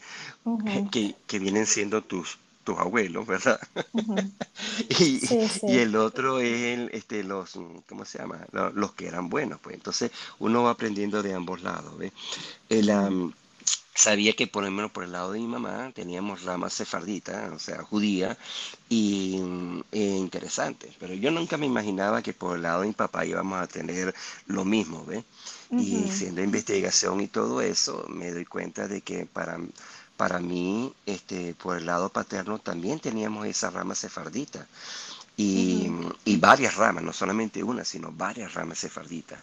que, 0.92 1.14
que, 1.28 1.40
vienen 1.40 1.66
siendo 1.66 2.02
tus, 2.04 2.38
tus 2.64 2.80
abuelos, 2.80 3.28
¿verdad? 3.28 3.60
y, 5.00 5.20
y, 5.62 5.78
el 5.78 5.98
otro 5.98 6.40
es 6.40 6.62
el, 6.62 6.90
este, 6.94 7.26
los, 7.26 7.60
¿cómo 7.90 8.06
se 8.06 8.20
llama? 8.20 8.46
Los, 8.74 8.94
que 8.94 9.08
eran 9.08 9.30
buenos, 9.30 9.60
pues. 9.60 9.76
Entonces 9.76 10.12
uno 10.40 10.64
va 10.64 10.72
aprendiendo 10.72 11.22
de 11.22 11.34
ambos 11.34 11.64
lados, 11.64 11.98
¿ves? 11.98 12.14
El, 12.70 12.90
sabía 13.94 14.34
que 14.34 14.48
por 14.48 14.64
lo 14.64 14.72
menos 14.72 14.92
por 14.92 15.04
el 15.04 15.12
lado 15.14 15.32
de 15.32 15.40
mi 15.40 15.48
mamá 15.48 15.92
teníamos 15.94 16.44
ramas 16.44 16.74
sefarditas, 16.74 17.52
o 17.52 17.60
sea, 17.60 17.84
judía, 17.84 18.38
y 18.90 19.40
e 19.92 20.00
interesantes. 20.00 20.94
Pero 21.00 21.14
yo 21.14 21.32
nunca 21.32 21.58
me 21.58 21.66
imaginaba 21.66 22.22
que 22.22 22.34
por 22.34 22.58
el 22.58 22.64
lado 22.64 22.82
de 22.82 22.88
mi 22.88 22.94
papá 22.94 23.26
íbamos 23.26 23.62
a 23.62 23.68
tener 23.68 24.14
lo 24.48 24.66
mismo, 24.66 25.06
¿ves? 25.06 25.24
Y 25.72 26.10
siendo 26.12 26.44
investigación 26.44 27.22
y 27.22 27.28
todo 27.28 27.62
eso, 27.62 28.06
me 28.10 28.32
doy 28.32 28.46
cuenta 28.46 28.88
de 28.88 29.02
que 29.02 29.26
para 29.26 29.58
para 30.18 30.40
mí, 30.40 30.94
este, 31.06 31.54
por 31.56 31.78
el 31.78 31.86
lado 31.86 32.10
paterno, 32.10 32.60
también 32.60 33.00
teníamos 33.00 33.46
esa 33.48 33.70
rama 33.70 33.96
sefardita. 33.96 34.66
Y, 35.38 35.90
varias 36.38 36.76
ramas, 36.76 37.04
no 37.04 37.12
solamente 37.12 37.62
una, 37.64 37.84
sino 37.84 38.12
varias 38.12 38.54
ramas 38.54 38.80
sefarditas. 38.80 39.40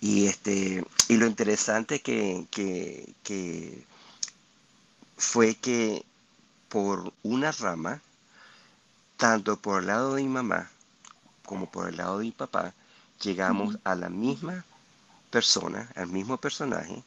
Y, 0.00 0.26
este, 0.26 0.84
y 1.08 1.16
lo 1.16 1.26
interesante 1.26 2.00
que, 2.00 2.46
que, 2.50 3.84
fue 5.16 5.54
que 5.54 6.04
por 6.68 7.12
una 7.22 7.52
rama, 7.52 8.02
tanto 9.16 9.56
por 9.56 9.80
el 9.80 9.86
lado 9.86 10.14
de 10.14 10.22
mi 10.22 10.28
mamá 10.28 10.70
como 11.44 11.70
por 11.70 11.88
el 11.88 11.96
lado 11.96 12.18
de 12.18 12.26
mi 12.26 12.32
papá, 12.32 12.74
llegamos 13.22 13.78
a 13.84 13.94
la 13.94 14.08
misma 14.08 14.64
persona, 15.30 15.88
al 15.94 16.08
mismo 16.08 16.36
personaje, 16.36 17.02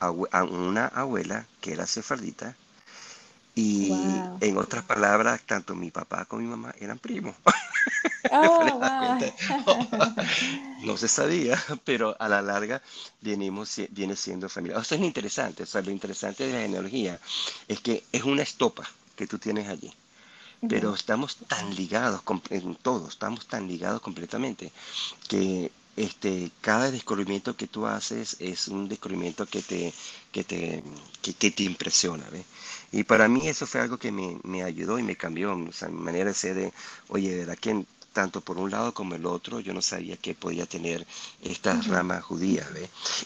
a 0.00 0.10
una 0.44 0.86
abuela 0.86 1.46
que 1.60 1.72
era 1.72 1.86
sefardita 1.86 2.54
y 3.58 4.22
en 4.40 4.56
otras 4.56 4.84
palabras, 4.84 5.40
tanto 5.44 5.74
mi 5.74 5.90
papá 5.90 6.24
como 6.26 6.42
mi 6.42 6.48
mamá 6.48 6.72
eran 6.78 6.96
primos. 6.96 7.34
Oh, 8.30 9.18
no 10.84 10.96
se 10.96 11.08
sabía, 11.08 11.62
pero 11.84 12.16
a 12.18 12.28
la 12.28 12.42
larga 12.42 12.82
venimos, 13.20 13.80
viene 13.90 14.16
siendo 14.16 14.48
familia. 14.48 14.78
Eso 14.78 14.94
es 14.94 15.00
interesante, 15.00 15.62
o 15.62 15.66
sea, 15.66 15.82
lo 15.82 15.90
interesante 15.90 16.46
de 16.46 16.52
la 16.52 16.60
genealogía 16.60 17.20
es 17.68 17.80
que 17.80 18.04
es 18.12 18.22
una 18.24 18.42
estopa 18.42 18.88
que 19.16 19.26
tú 19.26 19.38
tienes 19.38 19.68
allí. 19.68 19.92
Pero 20.68 20.92
estamos 20.92 21.36
tan 21.36 21.72
ligados, 21.76 22.20
en 22.50 22.74
todos, 22.74 23.10
estamos 23.10 23.46
tan 23.46 23.68
ligados 23.68 24.00
completamente, 24.00 24.72
que 25.28 25.70
este, 25.94 26.50
cada 26.60 26.90
descubrimiento 26.90 27.56
que 27.56 27.68
tú 27.68 27.86
haces 27.86 28.36
es 28.40 28.66
un 28.66 28.88
descubrimiento 28.88 29.46
que 29.46 29.62
te, 29.62 29.94
que 30.32 30.42
te, 30.42 30.82
que, 31.22 31.50
te 31.52 31.62
impresiona. 31.62 32.24
Y 32.90 33.04
para 33.04 33.28
mí 33.28 33.46
eso 33.46 33.68
fue 33.68 33.82
algo 33.82 33.98
que 33.98 34.10
me, 34.10 34.38
me 34.42 34.64
ayudó 34.64 34.98
y 34.98 35.04
me 35.04 35.16
cambió, 35.16 35.54
o 35.54 35.72
sea, 35.72 35.88
mi 35.88 36.00
manera 36.00 36.26
de 36.26 36.34
ser 36.34 36.54
de, 36.56 36.72
oye, 37.08 37.38
¿verdad 37.38 37.58
que 37.58 37.84
tanto 38.18 38.40
por 38.40 38.58
un 38.58 38.72
lado 38.72 38.92
como 38.92 39.14
el 39.14 39.24
otro, 39.26 39.60
yo 39.60 39.72
no 39.72 39.80
sabía 39.80 40.16
que 40.16 40.34
podía 40.34 40.66
tener 40.66 41.06
estas 41.40 41.86
ramas 41.86 42.24
judías, 42.24 42.66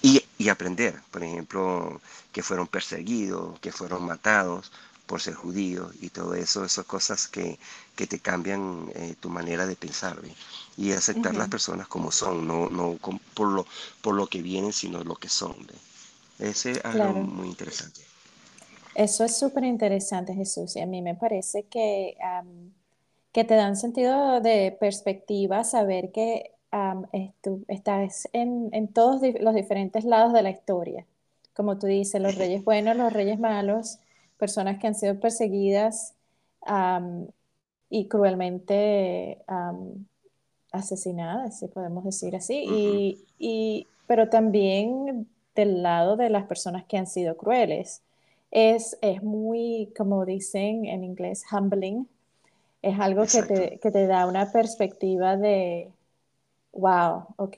Y, 0.03 0.23
y, 0.37 0.51
aprender, 0.51 1.01
por 1.11 1.23
ejemplo, 1.25 1.99
que 2.31 2.43
fueron 2.43 2.67
perseguidos, 2.67 3.59
que 3.61 3.73
fueron 3.73 4.05
matados 4.05 4.71
por 5.07 5.23
ser 5.23 5.33
judíos 5.33 5.95
y 6.03 6.11
todo 6.11 6.35
eso, 6.35 6.63
esas 6.63 6.85
cosas 6.85 7.27
que, 7.27 7.59
que 7.97 8.07
te 8.07 8.19
cambian 8.19 8.91
eh, 8.95 9.15
tu 9.19 9.31
manera 9.31 9.65
de 9.65 9.77
pensar, 9.77 10.21
¿ve? 10.21 10.35
y 10.77 10.93
aceptar 10.93 11.35
las 11.37 11.49
personas 11.49 11.89
como 11.89 12.13
son, 12.13 12.47
no, 12.47 12.69
no 12.69 12.99
por, 13.33 13.49
lo, 13.49 13.65
por 14.03 14.15
lo 14.15 14.27
que 14.27 14.43
vienen, 14.43 14.75
sino 14.75 15.03
lo 15.03 15.17
que 15.17 15.31
son. 15.31 15.57
Ese 16.39 16.73
es 16.73 16.85
algo 16.85 17.15
muy 17.15 17.49
interesante. 17.49 18.03
Eso 18.95 19.25
es 19.25 19.39
súper 19.39 19.65
interesante, 19.65 20.35
Jesús, 20.35 20.77
y 20.77 20.81
a 20.81 20.87
mí 20.87 21.01
me 21.01 21.15
parece 21.15 21.65
que, 21.65 22.15
que 23.33 23.45
te 23.45 23.55
dan 23.55 23.77
sentido 23.77 24.41
de 24.41 24.77
perspectiva 24.79 25.65
saber 25.65 26.13
que 26.13 26.53
estás 27.69 28.29
en, 28.33 28.71
en, 28.73 28.89
todos 28.89 29.21
los 29.41 29.55
diferentes 29.55 30.05
lados 30.05 30.33
de 30.33 30.43
la 30.43 30.51
historia. 30.51 31.07
Como 31.55 31.79
tú 31.79 31.87
dices, 31.87 32.21
los 32.21 32.37
reyes 32.37 32.65
buenos, 32.65 32.97
los 32.97 33.13
reyes 33.13 33.39
malos, 33.39 33.99
personas 34.39 34.79
que 34.79 34.87
han 34.87 34.95
sido 34.95 35.21
perseguidas 35.21 36.15
y 37.91 38.07
cruelmente 38.09 39.39
asesinadas, 40.73 41.59
si 41.59 41.69
podemos 41.69 42.05
decir 42.05 42.35
así, 42.35 43.25
y, 43.39 43.87
pero 44.07 44.29
también 44.29 45.29
del 45.55 45.83
lado 45.83 46.17
de 46.17 46.31
las 46.31 46.47
personas 46.47 46.85
que 46.87 46.97
han 46.97 47.07
sido 47.07 47.37
crueles. 47.37 48.03
Es, 48.51 48.99
es 49.01 49.23
muy, 49.23 49.93
como 49.97 50.27
dicen 50.27 50.87
en 50.87 51.05
inglés, 51.05 51.45
humbling. 51.51 52.09
Es 52.83 52.99
algo 52.99 53.23
que 53.27 53.43
te, 53.45 53.79
que 53.79 53.91
te, 53.91 54.07
da 54.07 54.27
una 54.27 54.51
perspectiva 54.51 55.37
de, 55.37 55.93
wow, 56.73 57.27
ok, 57.37 57.55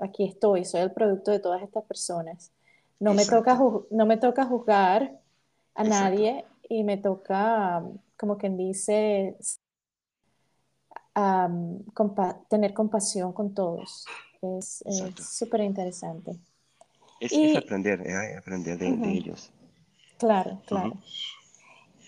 aquí 0.00 0.24
estoy, 0.24 0.64
soy 0.64 0.80
el 0.80 0.92
producto 0.92 1.30
de 1.30 1.38
todas 1.38 1.62
estas 1.62 1.84
personas. 1.84 2.52
No, 2.98 3.14
me 3.14 3.24
toca, 3.24 3.58
no 3.90 4.06
me 4.06 4.16
toca 4.16 4.44
juzgar 4.44 5.18
a 5.74 5.84
nadie 5.84 6.44
y 6.68 6.84
me 6.84 6.96
toca, 6.96 7.84
como 8.16 8.36
quien 8.36 8.56
dice, 8.56 9.36
tener 12.48 12.74
compasión 12.74 13.32
con 13.32 13.54
todos. 13.54 14.06
Es 14.42 14.82
súper 15.20 15.60
interesante. 15.60 16.38
Es, 17.20 17.56
aprender, 17.56 18.00
aprender 18.36 18.78
de, 18.78 19.12
ellos. 19.12 19.50
Claro, 20.18 20.60
claro. 20.66 20.94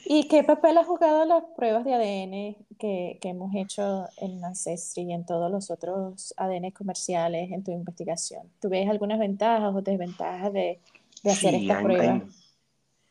¿Y 0.08 0.28
qué 0.28 0.44
papel 0.44 0.78
ha 0.78 0.84
jugado 0.84 1.24
las 1.24 1.42
pruebas 1.56 1.84
de 1.84 1.94
ADN 1.94 2.66
que, 2.78 3.18
que, 3.20 3.28
hemos 3.28 3.52
hecho 3.56 4.06
en 4.18 4.44
Ancestry 4.44 5.02
y 5.02 5.12
en 5.12 5.26
todos 5.26 5.50
los 5.50 5.70
otros 5.70 6.32
ADN 6.36 6.70
comerciales 6.70 7.50
en 7.50 7.64
tu 7.64 7.72
investigación? 7.72 8.48
¿Tú 8.60 8.68
ves 8.68 8.88
algunas 8.88 9.18
ventajas 9.18 9.74
o 9.74 9.82
desventajas 9.82 10.52
de, 10.52 10.78
de 11.24 11.30
hacer 11.30 11.54
esta 11.56 11.82
prueba? 11.82 12.22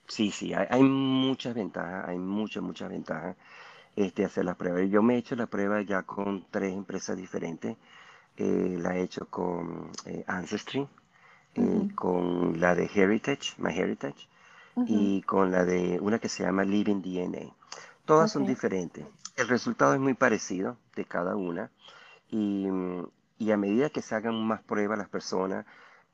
sí, 0.08 0.31
sí, 0.31 0.53
hay, 0.53 0.67
hay, 0.69 0.84
muchas 0.84 1.53
ventajas, 1.53 2.08
hay 2.08 2.17
muchas, 2.17 2.63
muchas 2.63 2.89
ventajas 2.89 3.36
este, 3.95 4.23
hacer 4.23 4.45
las 4.45 4.55
pruebas. 4.55 4.89
Yo 4.89 5.01
me 5.01 5.15
he 5.15 5.17
hecho 5.17 5.36
la 5.36 5.47
prueba 5.47 5.81
ya 5.81 6.03
con 6.03 6.45
tres 6.49 6.73
empresas 6.73 7.17
diferentes. 7.17 7.75
Eh, 8.38 8.77
la 8.79 8.97
he 8.97 9.03
hecho 9.03 9.29
con 9.29 9.91
eh, 10.05 10.23
Ancestry, 10.27 10.88
eh, 11.55 11.89
con 11.93 12.60
la 12.60 12.73
de 12.73 12.89
Heritage, 12.93 13.53
Y 14.88 15.21
con 15.21 15.51
la 15.51 15.63
de 15.63 15.99
una 16.01 16.19
que 16.19 16.29
se 16.29 16.43
llama 16.43 16.63
Living 16.63 17.01
DNA. 17.01 17.53
Todas 18.05 18.31
son 18.31 18.45
diferentes. 18.45 19.05
El 19.38 19.47
resultado 19.47 19.93
es 19.93 19.99
muy 19.99 20.13
parecido 20.13 20.77
de 20.95 21.05
cada 21.05 21.35
una. 21.35 21.71
Y, 22.29 22.67
y 23.38 23.51
a 23.51 23.57
medida 23.57 23.89
que 23.89 24.01
se 24.01 24.15
hagan 24.15 24.35
más 24.45 24.61
pruebas 24.61 24.97
las 24.97 25.09
personas, 25.09 25.65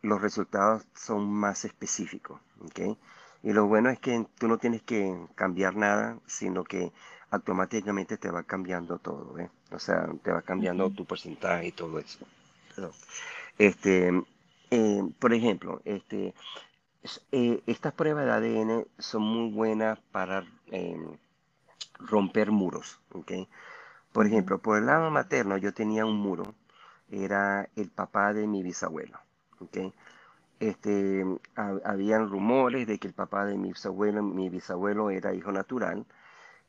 los 0.02 0.22
resultados 0.22 0.84
son 0.94 1.30
más 1.32 1.66
específicos. 1.66 2.40
¿okay? 2.66 2.98
Y 3.44 3.54
lo 3.54 3.68
bueno 3.68 3.90
es 3.90 4.00
que 4.00 4.26
tú 4.38 4.48
no 4.48 4.58
tienes 4.58 4.84
que 4.84 5.18
cambiar 5.36 5.76
nada, 5.76 6.20
sino 6.28 6.64
que 6.64 6.92
automáticamente 7.32 8.18
te 8.18 8.30
va 8.30 8.44
cambiando 8.44 9.00
todo, 9.00 9.40
¿eh? 9.40 9.50
O 9.72 9.80
sea, 9.80 10.08
te 10.22 10.32
va 10.32 10.42
cambiando 10.42 10.90
tu 10.90 11.06
porcentaje 11.06 11.68
y 11.68 11.72
todo 11.72 11.98
eso. 11.98 12.20
Este, 13.58 14.12
eh, 14.70 15.04
por 15.18 15.34
ejemplo, 15.34 15.82
este, 15.86 16.34
eh, 17.32 17.64
estas 17.66 17.94
pruebas 17.94 18.26
de 18.26 18.32
ADN 18.32 18.88
son 19.00 19.24
muy 19.24 19.52
buenas 19.52 20.00
para 20.12 20.46
em, 20.68 21.18
romper 22.00 22.52
muros. 22.52 23.00
Por 24.12 24.26
ejemplo, 24.26 24.60
por 24.60 24.78
el 24.78 24.86
lado 24.86 25.10
materno 25.12 25.58
yo 25.58 25.74
tenía 25.74 26.06
un 26.06 26.18
muro, 26.18 26.54
era 27.10 27.70
el 27.76 27.90
papá 27.90 28.34
de 28.34 28.48
mi 28.48 28.64
bisabuelo, 28.64 29.20
¿ok? 29.60 29.94
Este, 30.60 31.26
habían 31.56 32.30
rumores 32.30 32.88
de 32.88 33.00
que 33.00 33.08
el 33.08 33.14
papá 33.14 33.46
de 33.46 33.58
mi 33.58 33.70
bisabuelo, 33.70 34.22
mi 34.22 34.50
bisabuelo 34.50 35.10
era 35.10 35.34
hijo 35.34 35.52
natural, 35.52 36.06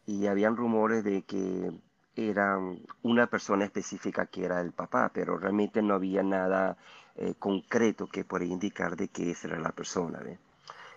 y 0.07 0.27
habían 0.27 0.57
rumores 0.57 1.05
de 1.05 1.23
que 1.23 1.73
era 2.16 2.59
una 3.03 3.27
persona 3.27 3.64
específica 3.64 4.27
que 4.27 4.45
era 4.45 4.61
el 4.61 4.73
papá, 4.73 5.11
pero 5.14 5.38
realmente 5.38 5.83
no 5.83 5.95
había 5.95 6.23
nada 6.23 6.77
eh, 7.16 7.35
concreto 7.38 8.07
que 8.07 8.25
podía 8.25 8.53
indicar 8.53 8.96
de 8.96 9.09
que 9.09 9.31
esa 9.31 9.48
era 9.48 9.59
la 9.59 9.72
persona. 9.72 10.20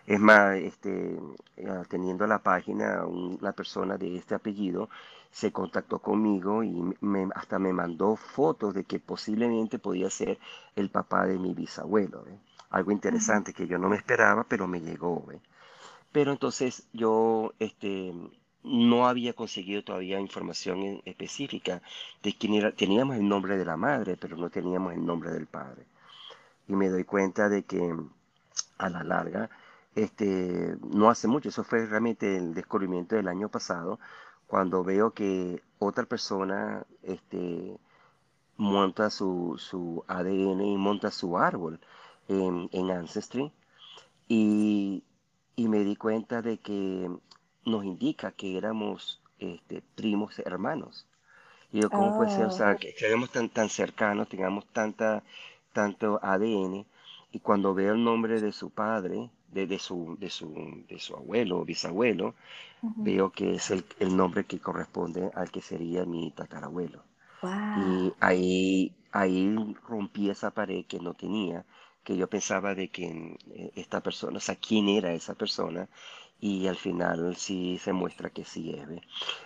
Es 0.08 0.19
más, 0.19 0.56
este, 0.58 1.17
eh, 1.58 1.84
teniendo 1.89 2.28
la 2.28 2.39
página, 2.39 3.06
la 3.41 3.54
persona 3.54 3.97
de 3.97 4.17
este 4.17 4.36
apellido 4.36 4.89
se 5.32 5.51
contactó 5.51 5.99
conmigo 5.99 6.63
y 6.63 6.95
hasta 7.36 7.60
me 7.60 7.73
mandó 7.73 8.15
fotos 8.15 8.73
de 8.73 8.86
que 8.86 8.99
posiblemente 8.99 9.80
podía 9.80 10.10
ser 10.10 10.39
el 10.75 10.89
papá 10.89 11.25
de 11.25 11.38
mi 11.38 11.54
bisabuelo. 11.54 12.23
Algo 12.69 12.91
interesante 12.91 13.54
que 13.54 13.67
yo 13.67 13.78
no 13.78 13.89
me 13.89 13.97
esperaba, 13.97 14.45
pero 14.47 14.67
me 14.67 14.80
llegó. 14.80 15.25
Pero 16.12 16.32
entonces 16.32 16.88
yo 16.93 17.54
este, 17.60 18.13
no 18.63 19.08
había 19.08 19.34
conseguido 19.34 19.84
todavía 19.84 20.19
información 20.19 21.01
específica 21.06 21.82
de 22.23 22.34
quién 22.34 22.54
era. 22.54 22.71
Teníamos 22.71 23.17
el 23.17 23.28
nombre 23.28 23.58
de 23.58 23.65
la 23.65 23.78
madre, 23.78 24.17
pero 24.17 24.38
no 24.38 24.49
teníamos 24.49 24.93
el 24.93 25.06
nombre 25.06 25.32
del 25.32 25.47
padre. 25.47 25.86
Y 26.67 26.75
me 26.75 26.89
doy 26.89 27.04
cuenta 27.04 27.49
de 27.49 27.63
que 27.63 27.95
a 28.78 28.89
la 28.89 29.04
larga, 29.04 29.49
este, 29.95 30.75
no 30.82 31.10
hace 31.10 31.28
mucho, 31.28 31.49
eso 31.49 31.63
fue 31.63 31.86
realmente 31.86 32.38
el 32.38 32.54
descubrimiento 32.54 33.15
del 33.15 33.28
año 33.28 33.49
pasado, 33.49 33.99
cuando 34.47 34.84
veo 34.84 35.12
que 35.12 35.62
otra 35.80 36.06
persona 36.06 36.86
este, 37.04 37.78
monta 38.58 39.10
su, 39.10 39.56
su 39.58 40.04
ADN 40.08 40.62
y 40.62 40.78
monta 40.78 41.12
su 41.12 41.38
árbol 41.38 41.80
en, 42.28 42.69
en 42.71 42.91
Ancestry. 42.91 43.51
Y, 44.28 45.04
y 45.56 45.67
me 45.67 45.80
di 45.84 45.95
cuenta 45.95 46.41
de 46.41 46.58
que 46.58 47.10
nos 47.65 47.86
indica 47.86 48.32
que 48.32 48.58
éramos 48.58 49.21
este, 49.39 49.82
primos 49.95 50.39
hermanos. 50.39 51.06
Y 51.71 51.82
yo, 51.82 51.89
¿cómo 51.89 52.17
puede 52.17 52.32
ser? 52.32 52.45
O 52.45 52.51
sea, 52.51 52.71
oh. 52.71 52.78
que 52.78 52.93
seamos 52.97 53.32
tan, 53.32 53.49
tan 53.49 53.69
cercanos, 53.69 54.30
tengamos 54.30 54.65
tanta, 54.67 55.23
tanto 55.75 56.19
ADN, 56.23 56.85
y 57.33 57.39
cuando 57.41 57.73
veo 57.73 57.93
el 57.93 58.03
nombre 58.03 58.39
de 58.39 58.53
su 58.53 58.69
padre, 58.69 59.29
de, 59.51 59.67
de, 59.67 59.77
su, 59.77 60.15
de, 60.17 60.29
su, 60.29 60.47
de 60.88 60.97
su 60.99 61.15
abuelo 61.15 61.59
o 61.59 61.65
bisabuelo, 61.65 62.33
veo 62.81 63.29
que 63.31 63.55
es 63.55 63.71
el, 63.71 63.83
el, 63.99 64.15
nombre 64.15 64.45
que 64.45 64.59
corresponde 64.59 65.29
al 65.35 65.51
que 65.51 65.61
sería 65.61 66.05
mi 66.05 66.31
tatarabuelo. 66.31 67.03
Y 67.43 68.13
ahí, 68.21 68.95
ahí 69.11 69.53
rompí 69.88 70.29
esa 70.29 70.51
pared 70.51 70.85
que 70.85 70.99
no 70.99 71.13
tenía, 71.13 71.65
que 72.05 72.15
yo 72.15 72.27
pensaba 72.29 72.73
de 72.73 72.88
que 72.89 73.38
eh, 73.51 73.71
esta 73.75 73.99
persona, 74.01 74.38
o 74.38 74.39
sea, 74.39 74.55
quién 74.55 74.88
era 74.88 75.13
esa 75.13 75.35
persona, 75.35 75.89
y 76.39 76.67
al 76.67 76.76
final 76.76 77.36
sí 77.36 77.78
se 77.80 77.93
muestra 77.93 78.30
que 78.30 78.43
sí 78.45 78.71
es. 78.71 78.88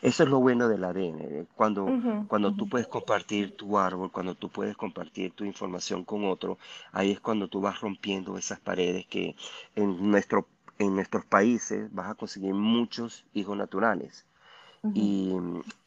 Eso 0.02 0.24
es 0.24 0.30
lo 0.30 0.40
bueno 0.40 0.68
del 0.68 0.84
ADN, 0.84 1.48
cuando, 1.56 1.88
cuando 2.28 2.54
tú 2.54 2.68
puedes 2.68 2.88
compartir 2.88 3.56
tu 3.56 3.78
árbol, 3.78 4.12
cuando 4.12 4.36
tú 4.36 4.50
puedes 4.50 4.76
compartir 4.76 5.32
tu 5.34 5.46
información 5.46 6.04
con 6.04 6.26
otro, 6.26 6.58
ahí 6.92 7.12
es 7.12 7.20
cuando 7.20 7.48
tú 7.48 7.62
vas 7.62 7.80
rompiendo 7.80 8.38
esas 8.38 8.60
paredes 8.60 9.06
que 9.08 9.36
en, 9.76 10.10
nuestro, 10.10 10.48
en 10.78 10.96
nuestros 10.96 11.26
países 11.26 11.94
vas 11.94 12.10
a 12.10 12.16
conseguir 12.16 12.54
muchos 12.54 13.26
hijos 13.34 13.56
naturales. 13.58 14.26
y, 14.94 15.34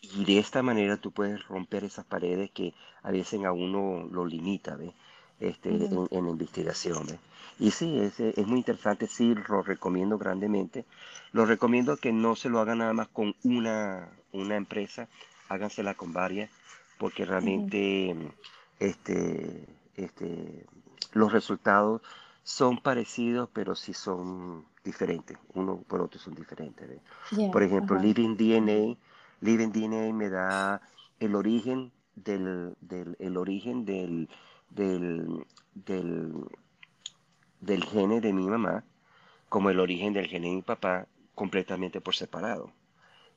y, 0.02 0.24
de 0.26 0.38
esta 0.38 0.62
manera 0.62 0.98
tú 0.98 1.12
puedes 1.12 1.46
romper 1.48 1.84
esas 1.84 2.04
paredes 2.04 2.50
que 2.50 2.74
a 3.02 3.10
veces 3.10 3.42
a 3.44 3.52
uno 3.52 4.06
lo 4.10 4.26
limita 4.26 4.76
¿ves? 4.76 4.92
Este, 5.42 5.70
en, 5.70 6.08
en, 6.12 6.28
investigación. 6.28 7.04
¿ves? 7.04 7.18
Y 7.58 7.72
sí, 7.72 7.98
es, 7.98 8.20
es, 8.20 8.46
muy 8.46 8.58
interesante, 8.58 9.08
sí, 9.08 9.34
lo 9.48 9.62
recomiendo 9.62 10.16
grandemente. 10.16 10.84
Lo 11.32 11.46
recomiendo 11.46 11.96
que 11.96 12.12
no 12.12 12.36
se 12.36 12.48
lo 12.48 12.60
hagan 12.60 12.78
nada 12.78 12.92
más 12.92 13.08
con 13.08 13.34
una, 13.42 14.08
una 14.30 14.54
empresa, 14.54 15.08
hágansela 15.48 15.94
con 15.94 16.12
varias, 16.12 16.48
porque 16.96 17.24
realmente 17.24 18.14
este, 18.78 19.66
este, 19.96 20.64
los 21.12 21.32
resultados 21.32 22.02
son 22.44 22.78
parecidos, 22.78 23.48
pero 23.52 23.74
sí 23.74 23.94
son 23.94 24.64
diferentes. 24.84 25.36
Uno 25.54 25.78
por 25.88 26.02
otro 26.02 26.20
son 26.20 26.36
diferentes. 26.36 26.88
por 27.50 27.64
ejemplo, 27.64 27.98
Living 27.98 28.36
DNA, 28.36 28.96
Living 29.40 29.72
DNA 29.72 30.12
me 30.12 30.28
da 30.28 30.80
el 31.18 31.34
origen 31.34 31.90
del, 32.14 32.76
del 32.80 33.16
el 33.18 33.36
origen 33.36 33.84
del, 33.84 34.28
del, 34.74 35.44
del 35.74 36.32
del 37.62 37.84
gene 37.84 38.20
de 38.20 38.32
mi 38.32 38.46
mamá 38.46 38.84
como 39.48 39.70
el 39.70 39.80
origen 39.80 40.12
del 40.12 40.26
gene 40.26 40.48
de 40.48 40.56
mi 40.56 40.62
papá 40.62 41.06
completamente 41.34 42.00
por 42.00 42.14
separado. 42.14 42.72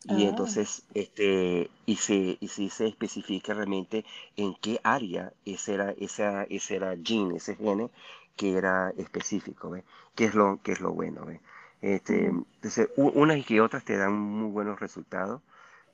Y 0.04 0.26
ah. 0.26 0.30
entonces, 0.30 0.84
este, 0.94 1.70
y 1.86 1.96
se, 1.96 2.38
y 2.40 2.48
se 2.48 2.88
especifica 2.88 3.54
realmente 3.54 4.06
en 4.36 4.56
qué 4.56 4.80
área 4.84 5.34
ese 5.46 5.74
era, 5.74 5.92
esa, 5.92 6.44
ese 6.44 6.76
era 6.76 6.96
gene, 7.02 7.38
ese 7.38 7.56
gene 7.56 7.90
que 8.36 8.54
era 8.58 8.92
específico, 8.98 9.70
¿ve? 9.70 9.84
¿Qué 10.16 10.26
es 10.26 10.36
lo, 10.36 10.60
qué 10.62 10.74
es 10.74 10.82
lo 10.82 10.92
bueno, 10.92 11.26
¿ve? 11.26 11.40
Este, 11.82 12.26
entonces, 12.26 12.90
unas 12.96 13.38
y 13.38 13.44
que 13.44 13.62
otras 13.62 13.84
te 13.84 13.98
dan 13.98 14.14
muy 14.14 14.52
buenos 14.52 14.80
resultados. 14.80 15.42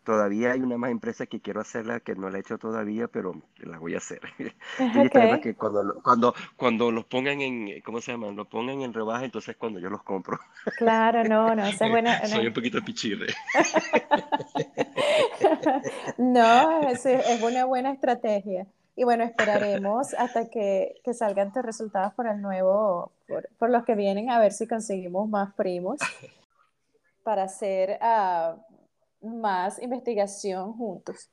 Todavía 0.03 0.53
hay 0.53 0.61
una 0.61 0.77
más 0.77 0.89
empresa 0.89 1.27
que 1.27 1.41
quiero 1.41 1.61
hacerla 1.61 1.99
que 1.99 2.15
no 2.15 2.29
la 2.29 2.37
he 2.37 2.41
hecho 2.41 2.57
todavía, 2.57 3.07
pero 3.07 3.39
la 3.57 3.77
voy 3.77 3.93
a 3.93 3.97
hacer. 3.97 4.21
Okay. 5.11 5.41
que 5.41 5.55
cuando, 5.55 6.01
cuando, 6.01 6.35
cuando 6.55 6.91
los 6.91 7.05
pongan 7.05 7.41
en, 7.41 7.81
¿cómo 7.81 8.01
se 8.01 8.11
llama? 8.11 8.31
Los 8.31 8.47
pongan 8.47 8.81
en 8.81 8.93
rebaja, 8.93 9.25
entonces 9.25 9.55
cuando 9.57 9.79
yo 9.79 9.89
los 9.89 10.03
compro. 10.03 10.39
Claro, 10.77 11.23
no, 11.23 11.55
no, 11.55 11.65
es 11.65 11.79
buena. 11.79 12.25
Soy 12.27 12.47
un 12.47 12.53
poquito 12.53 12.81
pichirre. 12.81 13.27
no, 16.17 16.89
es, 16.89 17.05
es 17.05 17.41
una 17.41 17.65
buena 17.65 17.91
estrategia. 17.91 18.67
Y 18.95 19.03
bueno, 19.03 19.23
esperaremos 19.23 20.13
hasta 20.15 20.49
que, 20.49 20.95
que, 21.03 21.13
salgan 21.13 21.53
tus 21.53 21.63
resultados 21.63 22.13
por 22.13 22.27
el 22.27 22.41
nuevo, 22.41 23.11
por, 23.27 23.49
por, 23.57 23.69
los 23.69 23.85
que 23.85 23.95
vienen, 23.95 24.29
a 24.29 24.39
ver 24.39 24.51
si 24.51 24.67
conseguimos 24.67 25.29
más 25.29 25.53
primos 25.53 25.99
para 27.23 27.43
hacer 27.43 27.99
uh, 28.01 28.59
más 29.21 29.81
investigación 29.81 30.73
juntos. 30.73 31.29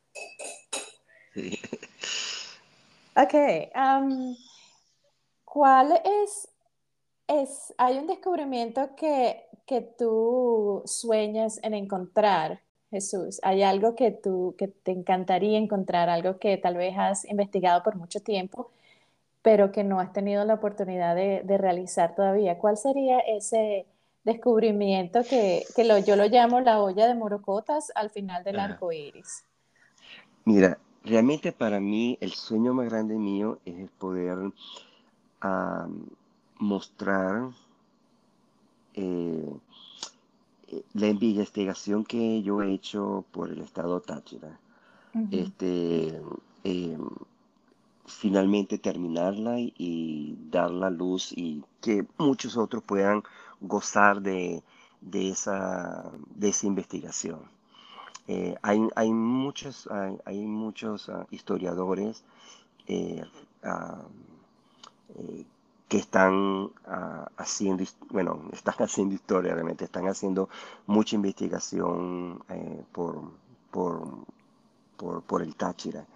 Sí. 1.34 1.58
Ok. 3.16 3.34
¿Cuál 5.44 6.00
es, 6.04 6.48
es, 7.26 7.74
hay 7.78 7.98
un 7.98 8.06
descubrimiento 8.06 8.94
que, 8.94 9.46
que 9.66 9.80
tú 9.80 10.82
sueñas 10.84 11.58
en 11.62 11.74
encontrar, 11.74 12.60
Jesús? 12.90 13.40
¿Hay 13.42 13.62
algo 13.62 13.94
que, 13.94 14.12
tú, 14.12 14.54
que 14.56 14.68
te 14.68 14.92
encantaría 14.92 15.58
encontrar, 15.58 16.08
algo 16.10 16.38
que 16.38 16.56
tal 16.58 16.76
vez 16.76 16.94
has 16.96 17.24
investigado 17.24 17.82
por 17.82 17.96
mucho 17.96 18.20
tiempo, 18.20 18.70
pero 19.42 19.72
que 19.72 19.84
no 19.84 20.00
has 20.00 20.12
tenido 20.12 20.44
la 20.44 20.54
oportunidad 20.54 21.16
de, 21.16 21.42
de 21.42 21.58
realizar 21.58 22.14
todavía? 22.14 22.58
¿Cuál 22.58 22.76
sería 22.76 23.18
ese 23.20 23.86
descubrimiento 24.28 25.22
que, 25.28 25.64
que 25.74 25.84
lo, 25.84 25.98
yo 25.98 26.14
lo 26.14 26.26
llamo 26.28 26.60
la 26.60 26.80
olla 26.80 27.06
de 27.06 27.14
morocotas 27.14 27.90
al 27.94 28.10
final 28.10 28.44
del 28.44 28.60
arco 28.60 28.92
iris. 28.92 29.44
Mira, 30.44 30.78
realmente 31.04 31.52
para 31.52 31.80
mí 31.80 32.18
el 32.20 32.32
sueño 32.32 32.74
más 32.74 32.88
grande 32.88 33.16
mío 33.18 33.58
es 33.64 33.90
poder 33.98 34.38
mostrar 36.58 37.50
eh, 38.94 39.54
la 40.94 41.06
investigación 41.06 42.04
que 42.04 42.42
yo 42.42 42.62
he 42.62 42.72
hecho 42.72 43.24
por 43.32 43.50
el 43.50 43.60
estado 43.60 44.00
Táchira. 44.00 44.58
este, 45.30 46.20
em, 46.64 47.08
finalmente 48.06 48.78
terminarla 48.78 49.58
y, 49.58 49.72
y, 49.76 50.36
dar 50.50 50.70
la 50.70 50.90
luz 50.90 51.32
y 51.36 51.62
que 51.80 52.06
muchos 52.18 52.56
otros 52.56 52.82
puedan 52.82 53.22
gozar 53.60 54.20
de, 54.22 54.62
de, 55.00 55.30
esa, 55.30 56.10
de 56.34 56.48
esa 56.48 56.66
investigación. 56.66 57.40
Eh, 58.26 58.56
hay, 58.62 58.86
hay, 58.94 59.10
muchos, 59.12 59.88
hay, 60.24 60.40
muchos 60.46 61.08
uh, 61.08 61.24
historiadores 61.30 62.24
eh, 62.86 63.22
uh, 63.64 64.06
eh, 65.14 65.46
que 65.88 65.96
están 65.96 66.34
uh, 66.34 66.70
haciendo, 67.38 67.84
bueno, 68.10 68.42
están 68.52 68.74
haciendo 68.80 69.14
historia 69.14 69.54
realmente, 69.54 69.86
están 69.86 70.06
haciendo 70.08 70.50
mucha 70.86 71.16
investigación 71.16 72.42
por, 72.92 73.30
por, 73.70 74.26
por, 74.98 75.22
por, 75.22 75.42
el 75.42 75.56
Táchira. 75.56 76.06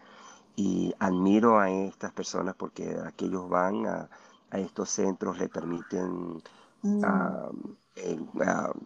Y 0.54 0.94
admiro 0.98 1.58
a 1.58 1.70
estas 1.70 2.12
personas 2.12 2.54
porque 2.56 2.94
aquellos 3.06 3.48
van 3.48 3.86
a, 3.86 4.10
a 4.50 4.58
estos 4.58 4.90
centros, 4.90 5.38
le 5.38 5.48
permiten 5.48 6.42
Mm. 6.82 7.04
a, 7.04 7.50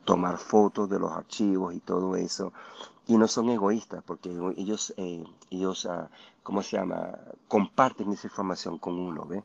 tomar 0.05 0.37
fotos 0.39 0.91
de 0.91 0.99
los 0.99 1.13
archivos 1.13 1.75
y 1.75 1.81
todo 1.81 2.17
eso. 2.17 2.53
Y 3.07 3.17
no 3.17 3.29
son 3.29 3.51
egoístas 3.51 4.03
porque 4.05 4.31
ellos, 4.57 4.93
eh, 4.97 5.25
ellos 5.51 5.85
uh, 5.85 6.09
¿cómo 6.43 6.63
se 6.63 6.77
llama? 6.77 7.19
Comparten 7.49 8.13
esa 8.13 8.27
información 8.27 8.79
con 8.79 8.99
uno, 8.99 9.25
¿ve? 9.27 9.45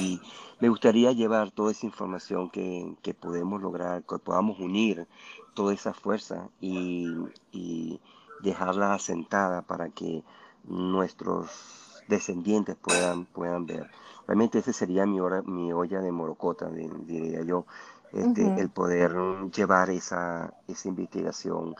Y 0.00 0.20
me 0.60 0.68
gustaría 0.68 1.12
llevar 1.12 1.50
toda 1.52 1.70
esa 1.70 1.86
información 1.86 2.50
que, 2.50 2.96
que 3.02 3.14
podemos 3.14 3.62
lograr, 3.62 4.02
que 4.02 4.18
podamos 4.18 4.58
unir 4.58 5.06
toda 5.54 5.72
esa 5.72 5.94
fuerza 5.94 6.48
y, 6.60 7.06
y 7.52 8.00
dejarla 8.40 8.94
asentada 8.94 9.62
para 9.62 9.88
que 9.90 10.22
nuestros 10.64 12.02
descendientes 12.08 12.76
puedan, 12.76 13.24
puedan 13.26 13.66
ver. 13.66 13.90
Realmente 14.26 14.58
ese 14.58 14.72
sería 14.72 15.06
mi, 15.06 15.20
hora, 15.20 15.42
mi 15.42 15.72
olla 15.72 16.00
de 16.00 16.10
morocota, 16.10 16.70
diría 16.70 17.42
yo, 17.42 17.66
este, 18.12 18.60
el 18.60 18.70
poder 18.70 19.12
llevar 19.54 19.90
esa, 19.90 20.54
esa 20.68 20.88
investigación 20.88 21.74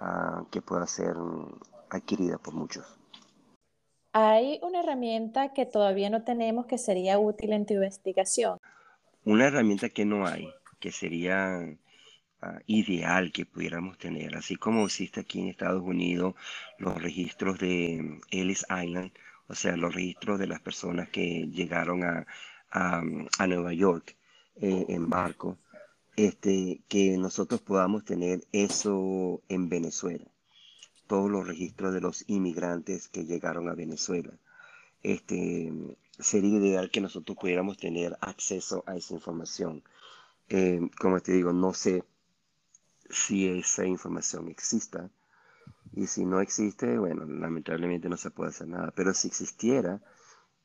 uh, 0.00 0.44
que 0.50 0.60
pueda 0.60 0.86
ser 0.86 1.14
adquirida 1.90 2.38
por 2.38 2.54
muchos. 2.54 2.84
¿Hay 4.12 4.58
una 4.62 4.80
herramienta 4.80 5.52
que 5.52 5.66
todavía 5.66 6.10
no 6.10 6.24
tenemos 6.24 6.66
que 6.66 6.78
sería 6.78 7.18
útil 7.18 7.52
en 7.52 7.66
tu 7.66 7.74
investigación? 7.74 8.58
Una 9.24 9.46
herramienta 9.46 9.90
que 9.90 10.04
no 10.04 10.26
hay, 10.26 10.48
que 10.80 10.90
sería 10.90 11.60
ah, 12.40 12.58
ideal 12.66 13.30
que 13.30 13.44
pudiéramos 13.44 13.98
tener, 13.98 14.34
así 14.36 14.56
como 14.56 14.86
existe 14.86 15.20
aquí 15.20 15.40
en 15.40 15.48
Estados 15.48 15.82
Unidos 15.82 16.34
los 16.78 17.00
registros 17.00 17.58
de 17.58 18.18
Ellis 18.30 18.64
Island, 18.70 19.12
o 19.48 19.54
sea, 19.54 19.76
los 19.76 19.94
registros 19.94 20.38
de 20.38 20.46
las 20.46 20.60
personas 20.60 21.08
que 21.08 21.48
llegaron 21.48 22.04
a, 22.04 22.26
a, 22.70 23.46
Nueva 23.46 23.72
York 23.72 24.16
eh, 24.56 24.86
en 24.88 25.08
barco, 25.08 25.58
este, 26.16 26.80
que 26.88 27.16
nosotros 27.18 27.60
podamos 27.60 28.04
tener 28.04 28.40
eso 28.52 29.42
en 29.48 29.68
Venezuela, 29.68 30.24
todos 31.06 31.30
los 31.30 31.46
registros 31.46 31.94
de 31.94 32.00
los 32.00 32.24
inmigrantes 32.28 33.08
que 33.08 33.24
llegaron 33.24 33.68
a 33.68 33.74
Venezuela. 33.74 34.32
Este, 35.02 35.72
sería 36.18 36.58
ideal 36.58 36.90
que 36.90 37.00
nosotros 37.00 37.36
pudiéramos 37.38 37.76
tener 37.76 38.16
acceso 38.20 38.82
a 38.86 38.96
esa 38.96 39.14
información. 39.14 39.82
Eh, 40.48 40.80
como 40.98 41.20
te 41.20 41.32
digo, 41.32 41.52
no 41.52 41.74
sé 41.74 42.02
si 43.10 43.48
esa 43.48 43.86
información 43.86 44.48
exista. 44.48 45.10
Y 45.96 46.06
si 46.08 46.26
no 46.26 46.42
existe, 46.42 46.98
bueno, 46.98 47.24
lamentablemente 47.24 48.10
no 48.10 48.18
se 48.18 48.30
puede 48.30 48.50
hacer 48.50 48.68
nada. 48.68 48.92
Pero 48.94 49.14
si 49.14 49.28
existiera, 49.28 50.02